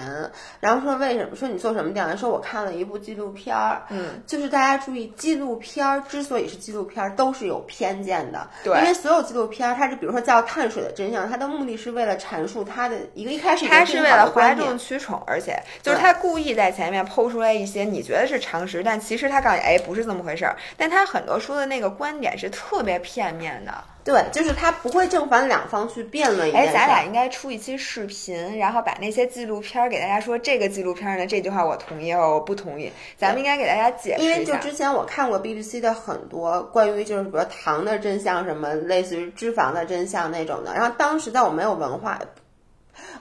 [0.59, 1.35] 然后说为什么？
[1.35, 2.17] 说你做什么调研？
[2.17, 20.55] 说我看了一部纪录片儿，嗯，就是大家注意，纪录片儿之所以是纪录片儿，都是有偏见的，对因为所有纪录片儿，它是比如说叫碳水的真相，它的目的是为了阐述它的一个一开始它是为了哗众取宠，而且就是对他故意在前面抛出来一些你觉得是常识，但其实他告诉你，哎，不是这么回事儿。
[20.75, 23.73] 但他很多说的那个观点是特别片面的。
[24.07, 32.89] 对，就是他不会正反两方去辩论哎，咱俩应该出一期视频，然后把那些纪录片儿给大家说，这个纪录片儿呢，这句话我同意，我不同意。
[33.17, 34.45] 咱们应该给大家解释因为。
[34.45, 40.73] 就之前我看过 BBC 的很多关于就是比如糖的真相什么，类似于脂肪的真相那种的。
[40.73, 42.17] 然后当时在我没有文化，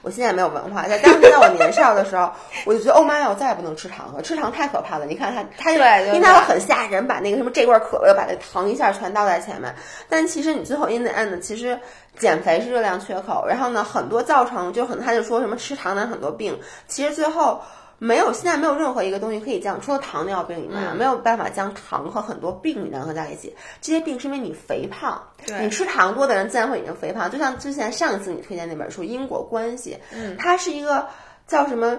[0.01, 2.31] 我现在也没有文化，在当时在我年少的时候，
[2.65, 5.05] 我就觉得，Oh my god，，我再也不能吃糖了，吃糖太可怕了。
[5.05, 5.79] 你看他，他因
[6.13, 9.73] 为他很吓人，把那个什么这罐可乐把那糖一下全倒在前面。
[10.07, 11.79] 但其实你最后 in the end，其实
[12.17, 17.61] 减肥是热量缺口，然后呢，很多造成就很他就说什么吃糖能很多病，其实最后。
[17.99, 23.55] 没有，现在没有任何一个东西可以将除了糖尿病以外，嗯没有办法将糖和很多病联合在一起。
[23.81, 25.21] 这些病是因为你肥胖，
[25.61, 27.29] 你吃糖多的人自然会已经肥胖。
[27.31, 31.07] 就像之前上一次你推荐那本书《因果关系》，嗯，它是一个
[31.47, 31.97] 叫什么？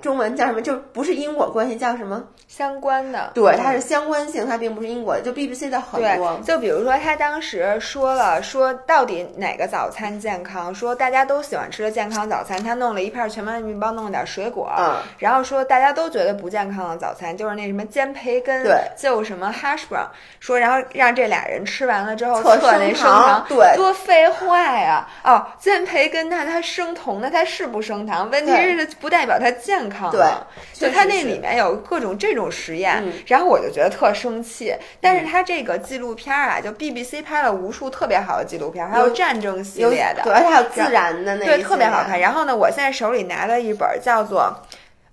[0.00, 0.62] 中文叫什么？
[0.62, 2.22] 就不是因果关系，叫什么？
[2.46, 5.18] 相关的，对，它是相关性，它并不是因果。
[5.20, 20.06] 就 BBC 的很多，，就比如说他当时说了，说到底哪个早餐健康，说大家都喜欢吃的健康早餐，他弄了一片全麦面包，弄了点水果，嗯，然后说大家都觉得不健康的早餐就是那什么煎培根，对，就什么 hash brown，
[20.38, 25.08] 说然后让这俩人吃完了之后测测那升糖糖，对多废话呀！
[25.24, 30.46] 哦，煎培根那它升酮，那它是不升糖，问题对是不代表它健康的，
[30.78, 34.74] 对就它那里面有各种这种实验，嗯然后我就觉得特生气。
[35.00, 42.20] 但是它这个纪录片儿啊，就 BBC 拍了无数特别好的纪录片儿，还有有战争系列的，对，还有自然的那对，特别好看。
[42.20, 44.54] 然后呢，我现在手里拿的一本叫做。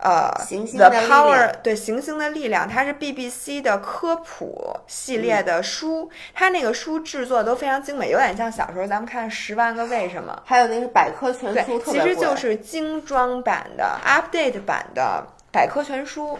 [0.01, 10.33] 呃行星的力 Power，量对，行星的力量，它是 BBC 的科普系嗯列的书，它那个书制作都非常精美，有点像小时候咱们看《十万个为什么》。
[10.43, 16.39] 还有那个百科全书，其实就是精装版的、update 版的百科全书。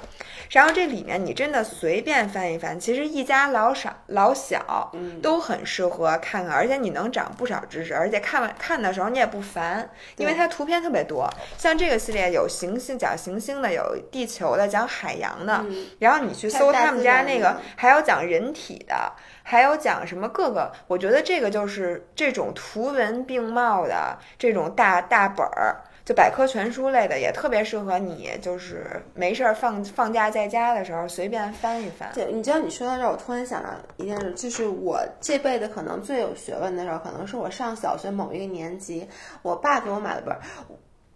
[0.49, 11.29] 然后这里面你真的随便翻一翻，其实一家老少老小嗯都很适合看看，而且你能长不少知识，而且看完看的时候你也不烦，因为它图片特别多。
[11.57, 25.77] 像这个系列有行星讲行星的，有地球的，讲海洋的，嗯然后你去搜他们家那个，还有讲人体的，还有讲什么各个，我觉得这个就是这种图文并茂的这种大大本儿。
[26.03, 32.11] 就百科全书类的也特别适合你，就是没事儿放放假在家的时候随便翻一翻。
[32.13, 39.07] 对，你知道你说到这儿，我突然想到一件事，就是我这辈子可能最有学问的时候，可能是我上小学某一个年级，
[39.41, 40.41] 我爸给我买了本儿。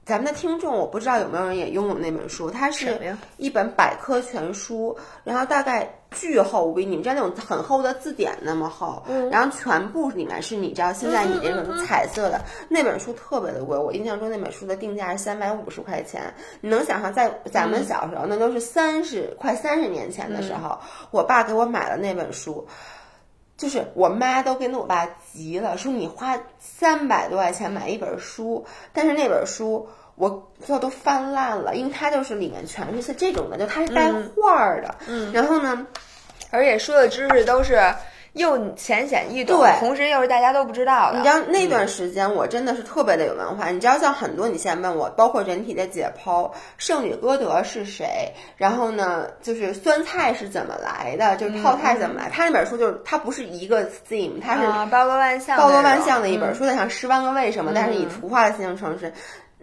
[0.06, 12.40] 咱们的听众，我不知道有没有人也拥有那本书，它是一本百科全书，然后大概巨厚无比，你们知道那种很厚的字典那么厚，嗯然后全部里面是你知道现在你这种彩色的
[12.70, 16.32] 那本书特别的贵，我印象中那本书的定价是三百五十块钱，
[16.62, 20.78] 你能想象在咱们小时候，那都是三十快三十年前的时候，
[21.10, 22.64] 我爸给我买了那本书。
[23.58, 35.88] 就是我妈都跟我爸急了，说你花三百多块钱买一本书，但是那本书我最后都翻烂了，因为它就是里面全是像这种的，就它是带画儿的，嗯，然后呢，
[36.52, 37.82] 而且说的知识都是
[38.36, 41.18] 又浅显易懂，对同时又是大家都不知道的。
[41.18, 43.70] 你知道那段时间我真的是特别的有文化。
[43.70, 48.32] 你知道，像很多你现在问我，包括人体的解剖，圣女歌德是谁？
[48.58, 51.36] 然后呢，就是酸菜是怎么来的？
[51.38, 52.30] 就是泡菜怎么来？
[52.30, 59.12] 他那本书就是它不是一个 theme，它是啊，包罗万象，包罗万象的一本嗯书，它像十万个为什么，但是以图画的形成是。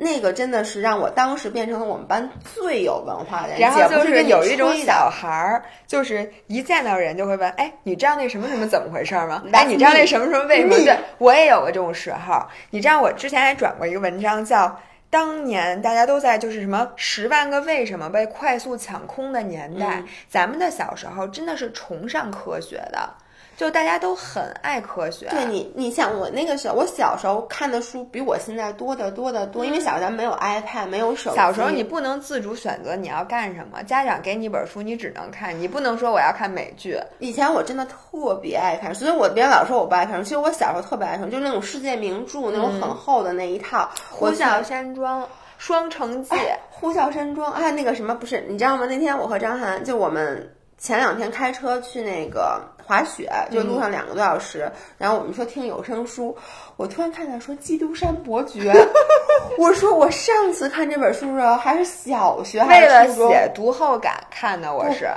[0.03, 12.45] 那个真的是让我当时变成了我们班最有文化的人，然后就姐不跟你有一种小孩儿，就是一见到人就会问：“哎，你知道那什么什么怎么回事儿吗哎，你知道那什么什么为什么？”对，我也有过这种时候。
[12.71, 14.77] 你知道我之前还转过一个文章，叫
[15.09, 23.09] “当年大家都在就是什么十万个为什么被快速抢空的年代，嗯咱们的小时候真的是崇尚科学的。”
[23.57, 25.27] 就大家都很爱科学。
[25.27, 31.37] 对你，你想我那个时候，我小时候看的书比我现在多得多得多，因为小时候咱没有 iPad，没有手机。
[31.37, 36.99] 小时候你不能自主选择你要干什么，家长给你一本书，你只能看，你不能说我要看美剧。
[37.19, 40.23] 以前我真的特别爱看，所以我别人老说我不爱看书。
[40.23, 43.89] 其实我小时候特别爱看，就是那种世界名著，那种很厚的那一套。
[44.11, 45.23] 《呼啸山庄》
[45.59, 46.35] 《双城记》
[46.71, 48.87] 呼啸山庄，还有那个什么，不是你知道吗？
[48.87, 50.53] 那天我和张涵，就我们
[50.83, 54.69] 前两天开车去那个滑雪，就路上两个多小时，
[54.99, 56.37] 然后我们说听有声书，
[56.77, 58.73] 我突然看到说《基督山伯爵》，
[59.59, 63.31] 我说我上次看这本书的时候还是小学，还为了是初中？
[63.31, 65.09] 写读后感看的，我是。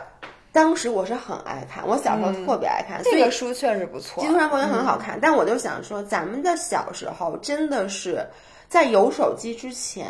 [0.52, 4.22] 当时我是很爱看，我小时候特别爱看，所这个书确实不错。
[4.22, 4.30] 基。
[4.30, 8.24] 督山伯爵很好看，但我就想说，咱们的小时候真的是
[8.70, 10.08] 在有手机之前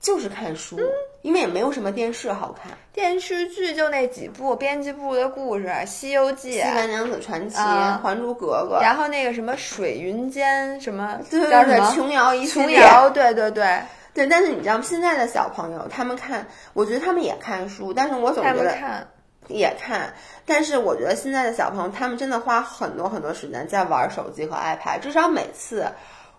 [0.00, 0.76] 就是看书，
[1.22, 13.82] 因为也没有什么电视好看，电视剧就那几部，编辑部的故事，《西游记《西》，门娘子传奇》啊还珠格格》，然后那个什么水云间，什么对对对，叫什么琼瑶一琼瑶，对对对，
[14.14, 14.82] 对，但是你知道吗？
[14.82, 19.06] 现在的小朋友他们看，我觉得他们也看书，但是我总觉得看。
[19.48, 20.14] 也看，
[20.46, 25.86] 但是我觉得现在的小朋友他们真的花很多很多时间在玩手机和 iPad，至少每次。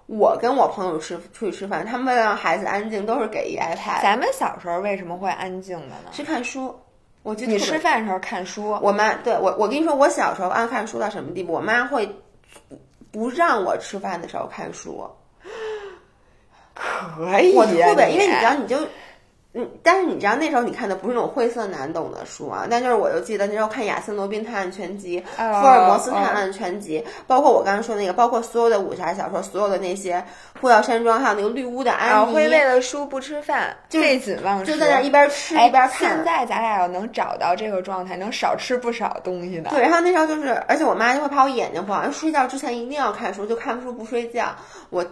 [0.07, 6.11] 我跟我朋友吃出去吃饭，他们为了让孩子安静，都是给一 iPad，咱们小时候为什么会安静的呢？
[6.11, 6.75] 是看书。
[7.23, 11.53] 我就你吃饭的时候看书，我妈对我，我跟你说，我小时候爱看书到什么地步？
[11.53, 12.09] 我妈会
[13.11, 15.07] 不让我吃饭的时候看书，
[16.73, 18.77] 可以我特别，因为你知道，你就。
[19.53, 30.17] 嗯，但是你知道那时候你看的不是那种晦涩难懂的书啊，但就是我就记得那时候看《亚森罗宾探案全集》哦福尔摩斯探案全集》包括我刚刚说那个，包括所有的武侠小说，所有的那些
[30.61, 36.15] 《呼啸山庄》，还有那个绿屋的啊，安妮，会为了书不吃饭，废寝忘食，就在那一边吃哎一边看。
[36.15, 39.69] 现在咱俩要能找到这个状态，能少吃不少东西的。
[39.71, 44.55] 对，然后那时候就是，而且我妈就会怕我眼睛不好，睡觉之前一定要看书，就看书不睡觉。
[44.89, 45.05] 我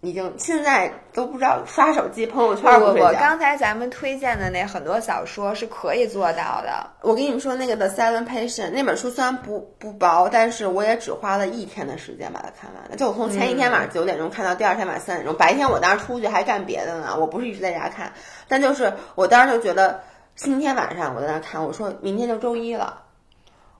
[0.00, 3.18] 已经现在都不知道刷手机、朋友圈不不不，不睡觉。
[3.18, 6.90] 刚才咱们推荐的那很多小说是可以做到的。
[7.00, 12.96] 我跟你们说，那个《The Silent Patient》那本书虽然不不薄，但是我也只花了一天的时间把它看完了。
[12.96, 18.12] 就我从前一天晚上九点钟看到第二天晚上三点钟，白天我当时出去还干别的呢，我不是一直在家看。
[18.46, 20.02] 但就是我当时就觉得，
[20.36, 23.02] 星期天晚上我在那看，我说明天就周一了。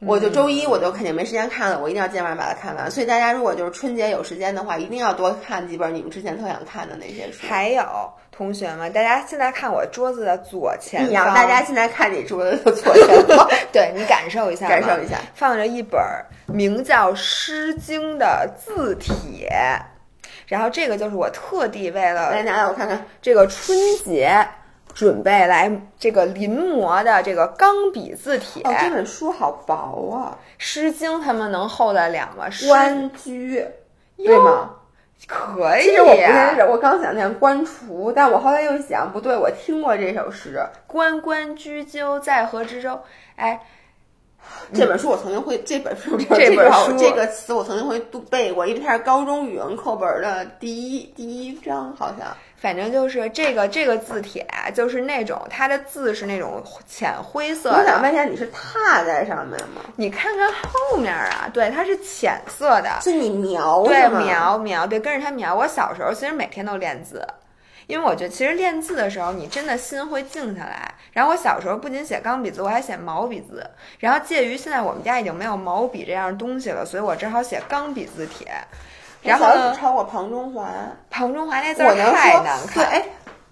[0.01, 2.90] 我就周一我就肯定没时间看了，我一定要今天晚上把它看完。
[2.90, 7.46] 所以大家如果就是春节有时间的话，一定要多看几本你们之前特想看的那些书。
[7.49, 7.82] 还有
[8.30, 16.01] 同学们，大家现在看我桌子的左前方，你让大家现在看你桌子的左前方， 对你感受一下，感受一下，放着一本
[16.46, 19.51] 名叫《诗经》的字帖。
[20.46, 23.05] 然后这个就是我特地为了来拿来我看看。
[23.20, 24.46] 这个春节
[24.99, 32.51] 准备来这个临摹的这个钢笔字帖，哦，这本书好薄啊，诗经》他们能厚得了吗？
[32.51, 33.64] 诗关雎，
[34.16, 34.70] 对吗？
[35.28, 40.61] 可以其实我不认呀、识，我刚想念关雎，但我后来又想，不对，我听过这首诗。
[40.88, 42.99] 关关雎鸠，在河之洲。
[43.36, 43.61] 哎，
[44.74, 52.26] 这本书我曾经会，这本书这本书这个词我曾经会读背过，因为它是高中语文课本的第一第一章，好像。
[52.61, 58.03] 反正就是这个这个字帖啊，就是那种它的字是那种浅灰色我想的。
[58.03, 59.81] 问一下，你是踏在上面吗？
[59.95, 64.09] 你看看后面啊，对，它是浅色的，是你描对？
[64.09, 65.55] 描描，对，跟着它描。
[65.55, 67.25] 我小时候其实每天都练字，
[67.87, 70.93] 因为我觉得其实练字的时候，你真的心会静下来。
[71.13, 73.65] 然后我小时候不仅写钢笔字，我还写毛笔字。
[74.01, 78.49] 然后介于现在我们家已经没有毛笔这样东西了，所以我只好写钢笔字帖。
[79.23, 80.69] 然后呢我小时候只，抄过庞中华，
[81.11, 82.87] 庞中华那字太难看。
[82.87, 83.05] 哎，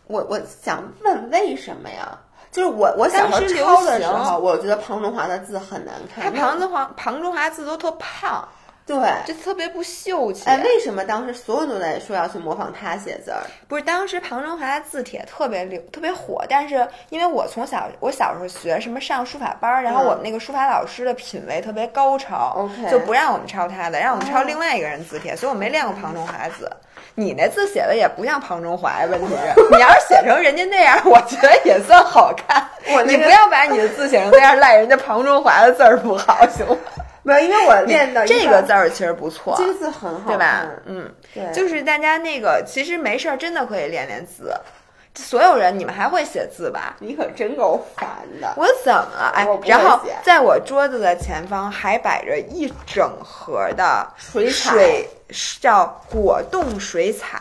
[0.07, 2.19] 我我想问为什么呀？
[2.53, 6.25] 就是我我小时候抄的时行候，我觉得庞中华的字很难看。
[6.25, 8.49] 他庞中华庞中华字都特胖，
[8.87, 10.45] 对，就特别不秀气。
[10.47, 13.43] 哎，为什么当时所有人都在说要去模仿他写字儿？
[13.67, 26.71] 不是当时庞中华的字帖特别流特别火，但是因为我从小我小时候学什么上书法班儿，然后嗯我们那个书法老师的品味特别高超就不让我们抄他的，让我们抄哦另外一个人字帖，所以我没练过庞中华字。
[27.17, 32.65] 你那字写的也不像庞中华，问题是 你要是写成人家那样，我觉得也算好看。
[32.95, 36.77] 我那个你不要把你的字写成那样，赖人家庞中华的字儿不好，行吗？
[37.27, 40.65] 没有，因为我练的这个字儿其实不错，这个字很好，对吧？？
[40.87, 44.55] 嗯，对，就是大家那个其实没事儿，真的可以练练字。
[45.19, 46.95] 所有人，你们还会写字吧？
[47.01, 48.07] 你可真够烦
[48.39, 48.53] 的。
[48.57, 49.33] 我怎么了？
[49.35, 55.09] 哎然后在我桌子的前方还摆着一整盒的水彩水
[55.59, 57.41] 叫果冻水彩。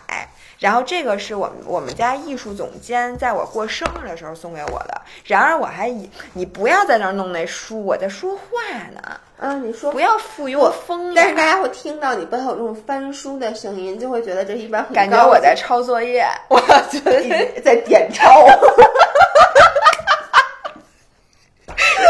[0.66, 5.00] 然后这个是我们我们家艺术总监在我过生日的时候送给我的。
[5.24, 8.44] 然而我还以你不要在那儿弄那书，我在说话
[8.92, 9.20] 呢。
[9.38, 16.60] 嗯，你说不要赋予我风但是大家会听到你背后有这种翻书的声音，就会觉得这一般很感觉我在抄作业， 我
[16.90, 18.48] 觉得在点抄。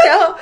[0.06, 0.34] 然后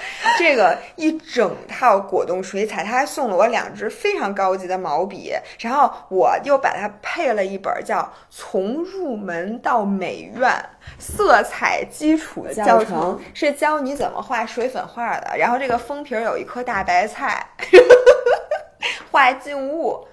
[0.44, 10.52] 这个一整套果冻水彩，他还送了我两支非常高级的毛笔，然后我又把它配了一本叫《从入门到美院
[10.98, 15.34] 色彩基础教程》，是教你怎么画水粉画的。
[15.38, 17.46] 然后这个封皮有一颗大白菜，
[19.10, 20.06] 画静物。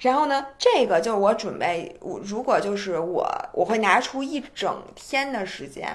[0.00, 5.92] 然后呢，这个就是我准备，我如果就是我，我会拿出一整天的时间。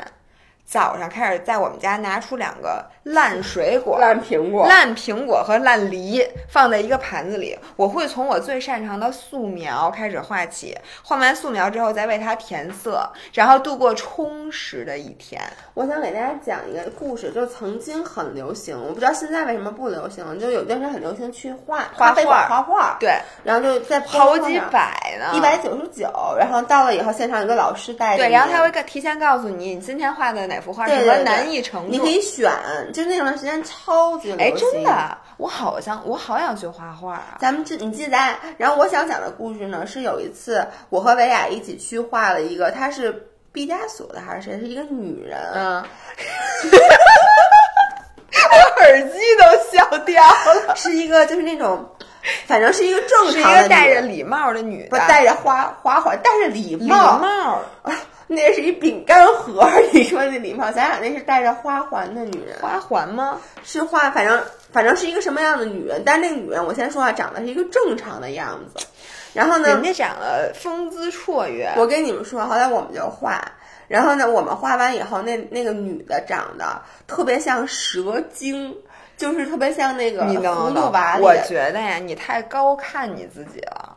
[0.65, 7.55] 早上开始在我们家拿出两个烂水果、烂苹果、烂苹果和烂梨，放在一个盘子里。
[7.75, 15.39] 我会从我最擅长的素描开始画起，画完素描之后再为它填色，然后度过充实的一天。
[15.75, 20.35] 我想给大家讲一个故事，就曾经很流行，我不知道现在为什么不流行了。
[20.37, 26.09] 就有段时间很流行去画画画，画画，对，然后就在好几百呢，一百九十九。
[26.39, 30.52] 然后到了以后，现场有个老师带着，对，然后他会提前告诉你，你今天画的哪。
[30.59, 31.89] 幅画什么难易程度？
[31.91, 32.51] 你可以选，
[32.93, 34.31] 就那段时间超级。
[34.33, 37.37] 哎，真的，我好像我好想学画画啊！
[37.39, 44.59] 咱们这你记得咱，然后我想讲的故事呢，是有一次我和维亚一起去画了一个，她是毕加索的还是谁？
[44.59, 45.39] 是一个女人。
[45.53, 45.83] 嗯，
[48.51, 50.75] 我耳机都笑掉了。
[50.75, 51.87] 是一个就是那种，
[52.45, 57.17] 反正是一个正常的，一个戴着礼帽的女的，不戴着花花环，戴着礼帽。
[57.17, 57.61] 礼帽。
[58.27, 62.57] 那是一饼干盒， 你说那礼貌，咱俩那是戴着花环的女人。
[62.61, 63.39] 花环吗？
[63.63, 66.01] 是花，反正反正是一个什么样的女人？
[66.05, 68.85] 但是那个女人，我先说啊，长得是一个正常的样子。
[69.33, 71.71] 然后呢，人家长得风姿绰约。
[71.75, 73.43] 我跟你们说，后来我们就画，
[73.87, 78.75] 然后呢，我们画完以后，那那个女的长得特别像蛇精，
[79.17, 83.92] 就是特别像那个葫芦娃我觉得呀，你太高看你自己了。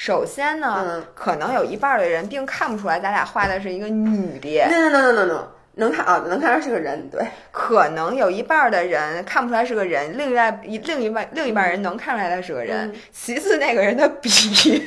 [0.00, 4.64] 首先呢，可能有一半的人并看不出来咱俩画的是一个女的。
[4.70, 5.44] no no no no no，
[5.74, 7.10] 能看啊，能看出来是个人。
[7.10, 12.94] 对，可能有一半的人看不出来是个人，另外一另一半另一半人能看出来他是个人。
[13.10, 14.78] 其次，那个人的鼻子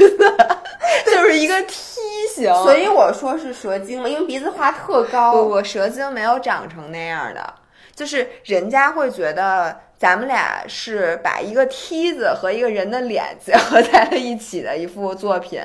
[1.06, 2.00] 就是一个梯
[2.34, 5.34] 形，所以我说是蛇精嘛，因为鼻子画特高。
[5.34, 7.54] 不不，蛇精没有长成那样的，
[8.02, 9.78] 就是人家会觉得。
[10.02, 15.62] 咱们俩是把一个梯子和一个人的脸结合在了一起的一幅作品，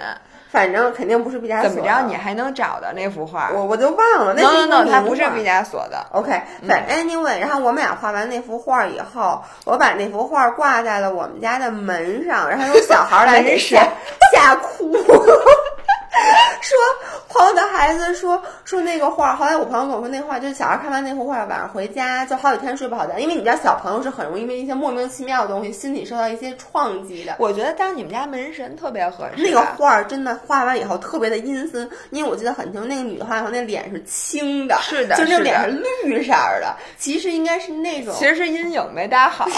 [0.51, 1.71] 反正肯定不是毕加索。
[1.71, 3.51] 怎么着，你还能找到那幅画？
[3.55, 4.35] 我我就忘了。
[4.35, 6.05] no no no，它不是毕加索的。
[6.13, 13.89] OK，反正 anyway，然后我们俩画完那幅画以后，我把那幅画挂在了我们家的门上，然后有小孩来吓
[14.35, 14.95] 吓哭。
[16.63, 16.77] 说
[17.29, 27.35] 朋友的孩子说说那个画，后来我朋友跟我说那画就是小孩看完那幅画，晚上回家就好几天睡不好觉，因为你知道小朋友是很容易因为一些莫名其妙的东西心理受到一些创击的。
[27.39, 29.43] 我觉得当你们家门神特别合适。
[29.43, 35.69] 那个画真的画完以后特别的阴森，因为我记得很清楚，那个女的画后那脸是青的，是的，就那脸是
[36.05, 39.47] 绿色的，其实应该是那种，其实是阴影没搭好。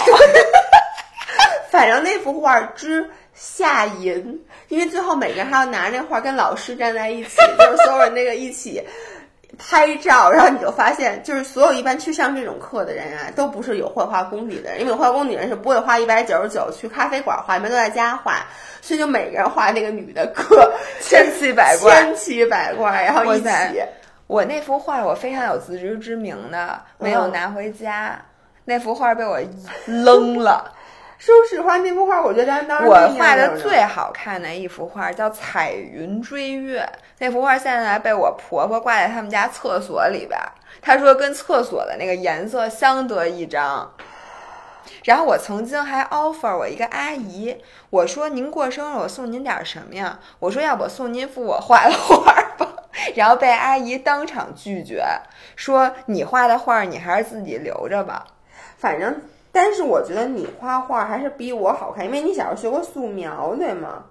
[1.69, 8.83] 反正那幅画之吓人，因为最后每个人还要拿那画跟老师站在一起，就是所有人那个一起
[9.57, 18.45] 拍照，然后你就发现，就是所有一般去上这种课的人啊，都不是有绘画功底的人，因为有绘画功底人是不会花一百九十九去咖啡馆画，一般都在家画，
[18.81, 20.71] 所以就每个人画那个女的各
[21.01, 23.49] 千奇百怪，千奇百怪，然后一起。
[24.27, 28.19] 我那幅画我非常有自知之明的，没有拿回家，
[28.65, 29.39] 那幅画被我
[29.85, 30.71] 扔了。
[31.19, 36.79] 说实话，那幅画我觉得当我画的最好看的一幅画叫《彩云追月》。
[37.17, 40.39] 那幅画现在被我婆婆挂在他们家厕所里边，
[40.81, 43.93] 她说跟厕所的那个颜色相得益彰。
[45.03, 47.57] 然后我曾经还 offer 我一个阿姨，
[47.89, 50.17] 我说您过生日我送您点什么呀？
[50.39, 52.65] 我说要不送您幅我画的画吧。
[53.15, 55.03] 然后被阿姨当场拒绝，
[55.57, 58.25] 说你画的画你还是自己留着吧，
[58.77, 59.21] 反正。
[59.51, 64.03] 但是我觉得你画画还是比我好看，因为你小时候学过素描，对吗？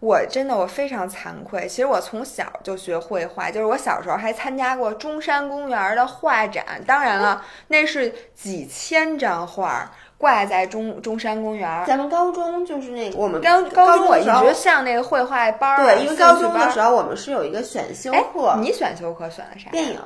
[0.00, 11.84] 我真的我非常惭愧，其实我从小就学绘画，就是我小时候还参加过中山公园的画展，当然了， 那是几千张画挂在中中山公园。
[11.84, 18.54] 咱们高中就是那个我们高高中我一直上那个绘画班儿，对，因为高中的时候我们是有一个选修课。
[18.60, 19.68] 你选修课选的啥？
[19.70, 19.98] 电影。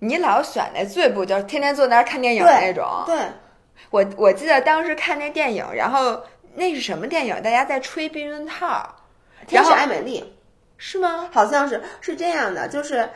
[0.00, 2.84] 你老选那最不就是天天坐那儿看电影那种？
[3.06, 3.16] 对，
[3.90, 6.22] 我我记得当时看那电影，然后
[6.54, 7.34] 那是什么电影？
[7.42, 8.94] 大家在吹避孕套。
[9.46, 10.34] 天使爱美丽。
[10.76, 11.28] 是吗？
[11.32, 13.08] 好像是是这样的，就是。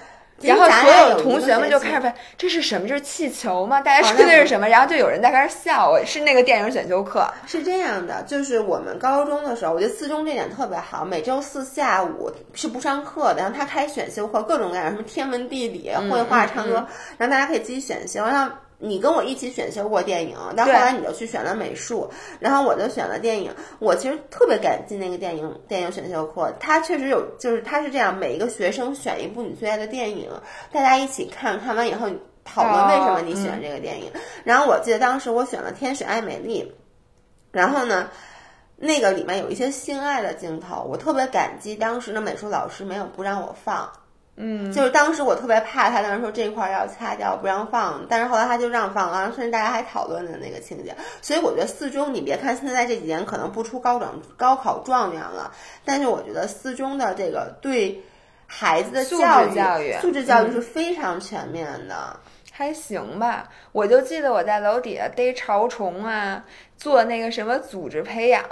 [0.42, 2.88] 然后所有有同学们就开始问这是什么？
[2.88, 3.80] 这是气球吗？
[3.80, 4.68] 大家说的是什么？
[4.68, 5.90] 然后就有人在开始笑。
[5.90, 16.86] 我是那个电影选修课，是这样的，就是我们高中的时候，我觉得四中这点特别好，每周四下午是不上课的，然后他开选修课，各种各样什么天文地理、绘画、唱歌，
[17.18, 18.54] 然后大家可以自己选修，然后。
[18.84, 22.10] 你跟我一起选修过电影，但后来你就去选了美术，
[22.40, 23.54] 然后我就选了电影。
[23.78, 30.28] 我其实特别感激那个电影电影选修课，它确实有，就是它是这样，每一个学生选一部你最爱的电影，
[30.72, 32.08] 大家一起看看完以后
[32.44, 34.10] 讨论为什么你喜欢这个电影。
[34.42, 36.64] 然后我记得当时我选了《天使爱美丽》，
[37.52, 38.10] 然后呢，
[38.74, 43.88] 那个里面有一些性爱的镜头，我特别感激当时的美术老师没有不让我放。
[44.36, 48.04] 嗯，就是当时我特别怕他，当时说这一块要擦掉，不让放。
[48.08, 50.96] 但是后来他就让放了，甚至大家还讨论的那个情节。
[51.20, 55.52] 所以我觉得四中，你别看现在这几年可能不出高长高考状元了，
[55.84, 58.02] 但是我觉得四中的这个对
[58.46, 62.16] 孩子的教育、教育、素质教育是非常全面的。
[62.54, 66.44] 还行吧，我就记得我在楼底下逮潮虫啊，
[66.82, 68.42] 做那个什么组织培养，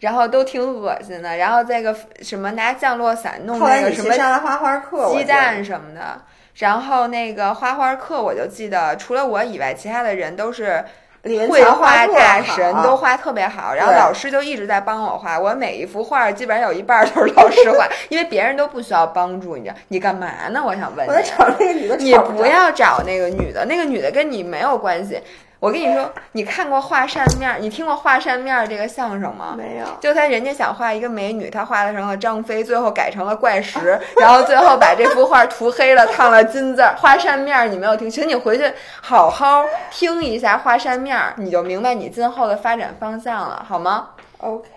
[0.00, 1.38] 然后都挺恶心的。
[1.38, 6.20] 然后这个什么拿降落伞弄那个什么花花课，鸡蛋什么的。
[6.56, 10.84] 然后那个花花课，我就记得除了我以外，其他的人都是。
[11.48, 15.38] 绘画大神都画特别好，然后老师就一直在帮我画。
[15.38, 19.56] 我每一幅画基本上有一半都是老师画，因为别人都不需要帮助。
[19.56, 20.60] 你知道你干嘛呢？
[20.66, 21.12] 我想问你。
[21.12, 21.96] 我找那个女的。
[21.96, 25.22] 你不要找那个女的，那个女的跟你没有关系。
[25.62, 27.56] 我跟你说，你看过画扇面？
[27.60, 29.54] 你听过画扇面这个相声吗？
[29.56, 29.86] 没有。
[30.00, 36.84] 就他人家想画一个美女，他画的成了张飞，最后改成了怪石，然后最后把这幅画涂黑了，烫了金字。
[36.96, 44.08] 画扇面你没有听，请你回去好好听一下画扇面，你就明白你今后的发展方向了，好吗
[44.42, 44.68] ？OK，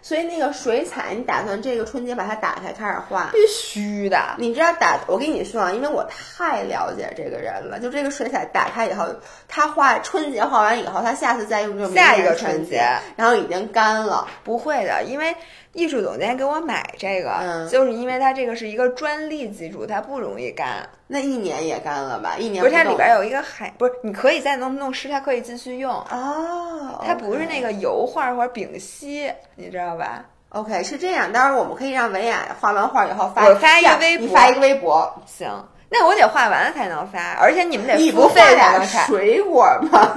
[0.00, 3.28] 所以那个水彩，你打算这个春节把它打开开始画？
[3.32, 4.36] 必须的。
[4.38, 4.98] 你知道打？
[5.06, 7.78] 我跟你说啊，因为我太了解这个人了。
[7.78, 9.06] 就这个水彩打开以后，
[9.48, 12.82] 他画春节画完以后，他下次再用就下一个春节，
[13.16, 14.26] 然后已经干了。
[14.42, 15.36] 不会的，因为。
[15.72, 20.88] 艺术总监给我买这个，就是因为它这个是一个专利技术，它不容易干。
[21.06, 22.36] 那一年也干了吧？
[22.38, 25.90] 一年不是它里边有一个海，不是你可以再弄弄湿，它可以继续用。
[25.90, 31.32] 哦，它不是那个油画或者丙烯，你知道吧？OK，是这样。
[31.32, 35.68] 待会儿我们可以让文雅画完画以后发，我发一个微博，你发一个微博，行。
[35.92, 39.04] 那我得画完了才能发，而且你们得付费才能发。
[39.04, 40.16] 水果吗？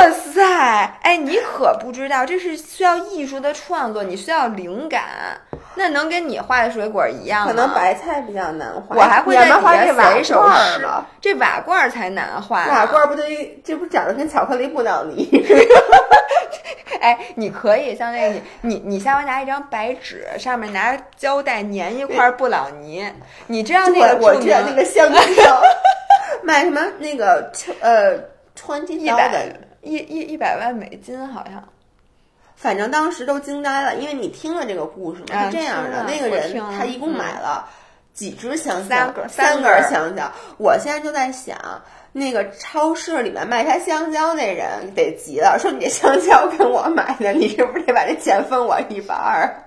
[0.00, 0.42] 哇塞！
[1.02, 5.02] 哎，你可不知道，这是需要艺术的创作，你需要灵感。
[5.74, 7.46] 那能跟你画的水果一样吗？
[7.46, 8.96] 可能白菜比较难画。
[8.96, 9.50] 我还会在底
[9.96, 10.86] 下写首诗。
[11.20, 12.66] 这瓦罐才难画。
[12.66, 13.22] 瓦罐不得
[13.64, 15.30] 这不长得跟巧克力布朗尼？
[17.00, 23.04] 哎，你可以像那个你你你下回拿一张白纸，上面拿胶带粘一块布朗尼，
[23.48, 25.62] 你知道那个我知道那个香蕉，
[26.42, 27.50] 卖什么那个
[27.80, 28.18] 呃
[28.54, 31.68] 穿金一百一一一百万美金好像，
[32.56, 37.68] 反正当时都惊呆了，因为你听了这个故事嘛，是这样的，那个人他一共买了
[38.12, 41.56] 几只香蕉，三根香蕉，我现在就在想。
[42.14, 49.64] 那个超市里面卖他香蕉那人得急了，说你这香蕉跟我买的，你是不是得把这钱分我一半儿？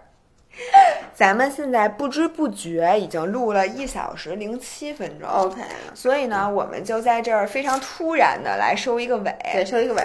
[1.13, 5.61] 咱们现在不知不觉已经录了一小时零七分钟，OK。
[5.93, 10.01] 所以呢，我们就在这儿非常突然的来收一个尾，对，收一个尾。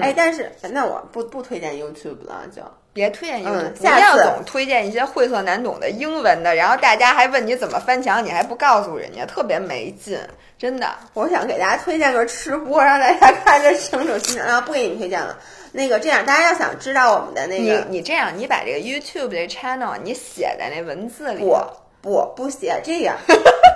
[0.00, 2.62] 哎，但是那我不不推荐 YouTube 了，就。
[2.98, 10.18] 别推荐英文，不要总推荐一些晦涩难懂的英文的，然后大家还问你怎么翻墙，你还不告诉人家，特别没劲，
[10.58, 10.88] 真的。
[11.14, 14.42] 我想给大家推荐个吃播，让大家看着清楚清楚。
[14.42, 15.38] 啊，不给你推荐了。
[15.70, 21.44] 那个这样，大家要想知道我们的那个，你你这样，你把这个 YouTube 这 channel 你写在那文字里。
[21.44, 21.56] 不
[22.02, 23.16] 不不写这样。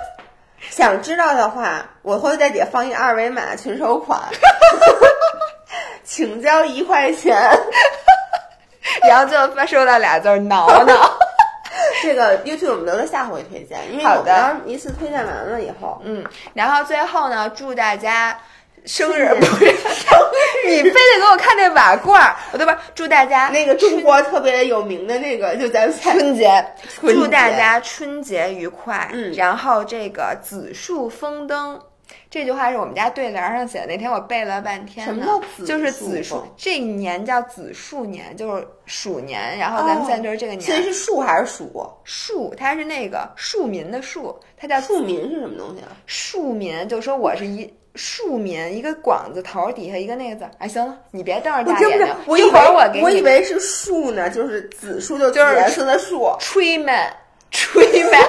[0.69, 4.19] 想知道的话，我会在底下放一二维码，群收款，
[6.03, 7.37] 请交一块钱。
[9.09, 11.17] 然后最后发收到俩字儿挠挠，
[12.01, 16.23] 这个 YouTube 我们留着下回推荐，因为好的，一次推荐完了以后，嗯，
[16.53, 18.37] 然后最后呢，祝大家
[18.85, 20.19] 生日不是 生
[20.65, 22.77] 日，你非得给我看那瓦罐儿，对吧？
[22.93, 26.65] 祝大家那个中国特别有名的那个，就咱春节，
[27.01, 31.79] 祝大家春节愉快，嗯，然后这个紫树丰登。
[32.33, 35.05] 这句话是我们家对联上写的，那天我背了半天。
[35.05, 35.67] 什么叫子？
[35.67, 39.55] 就是子树，这一年叫子树年，就是鼠年。
[39.59, 40.61] 然后咱们现在就是这个年。
[40.63, 41.87] 现在是树还是鼠？
[42.03, 45.89] 树，它是那个庶民的庶，它叫庶民是什么东西啊？
[46.07, 50.43] 庶民就说我是一庶民，一个广字头底下一个那个字。
[50.57, 52.07] 哎，行了，你别瞪着大眼睛。
[52.25, 53.05] 我一会儿我给你。
[53.05, 56.35] 我以为是树呢，就是子树，就是颜色的树。
[56.39, 57.13] 吹门，
[57.51, 58.27] 吹吹呗。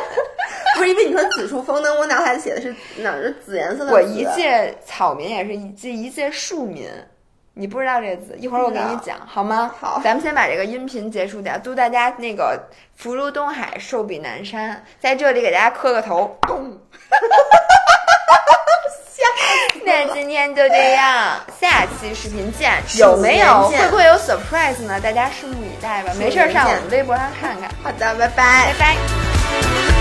[0.75, 3.93] 不是因为你说紫树风灯，我脑海里写的是哪是紫颜色的紫。
[3.93, 6.89] 我一介草民也是一介一介庶民，
[7.55, 9.73] 你不知道这个字，一会儿我给你讲好吗？
[9.81, 16.77] 好咱们先把这个音频结束掉，祝大家那个福如东海，寿比南山，在这里给大家磕个头，咚。
[19.87, 22.73] 那今天就这样，下期视频见。
[22.99, 24.99] 有没有会不会有 surprise 呢？
[25.01, 26.13] 大家拭目以待吧。
[26.19, 27.71] 没事儿上我们微博上看看。
[27.83, 28.75] 好的，拜拜拜。
[28.79, 29.94] 拜。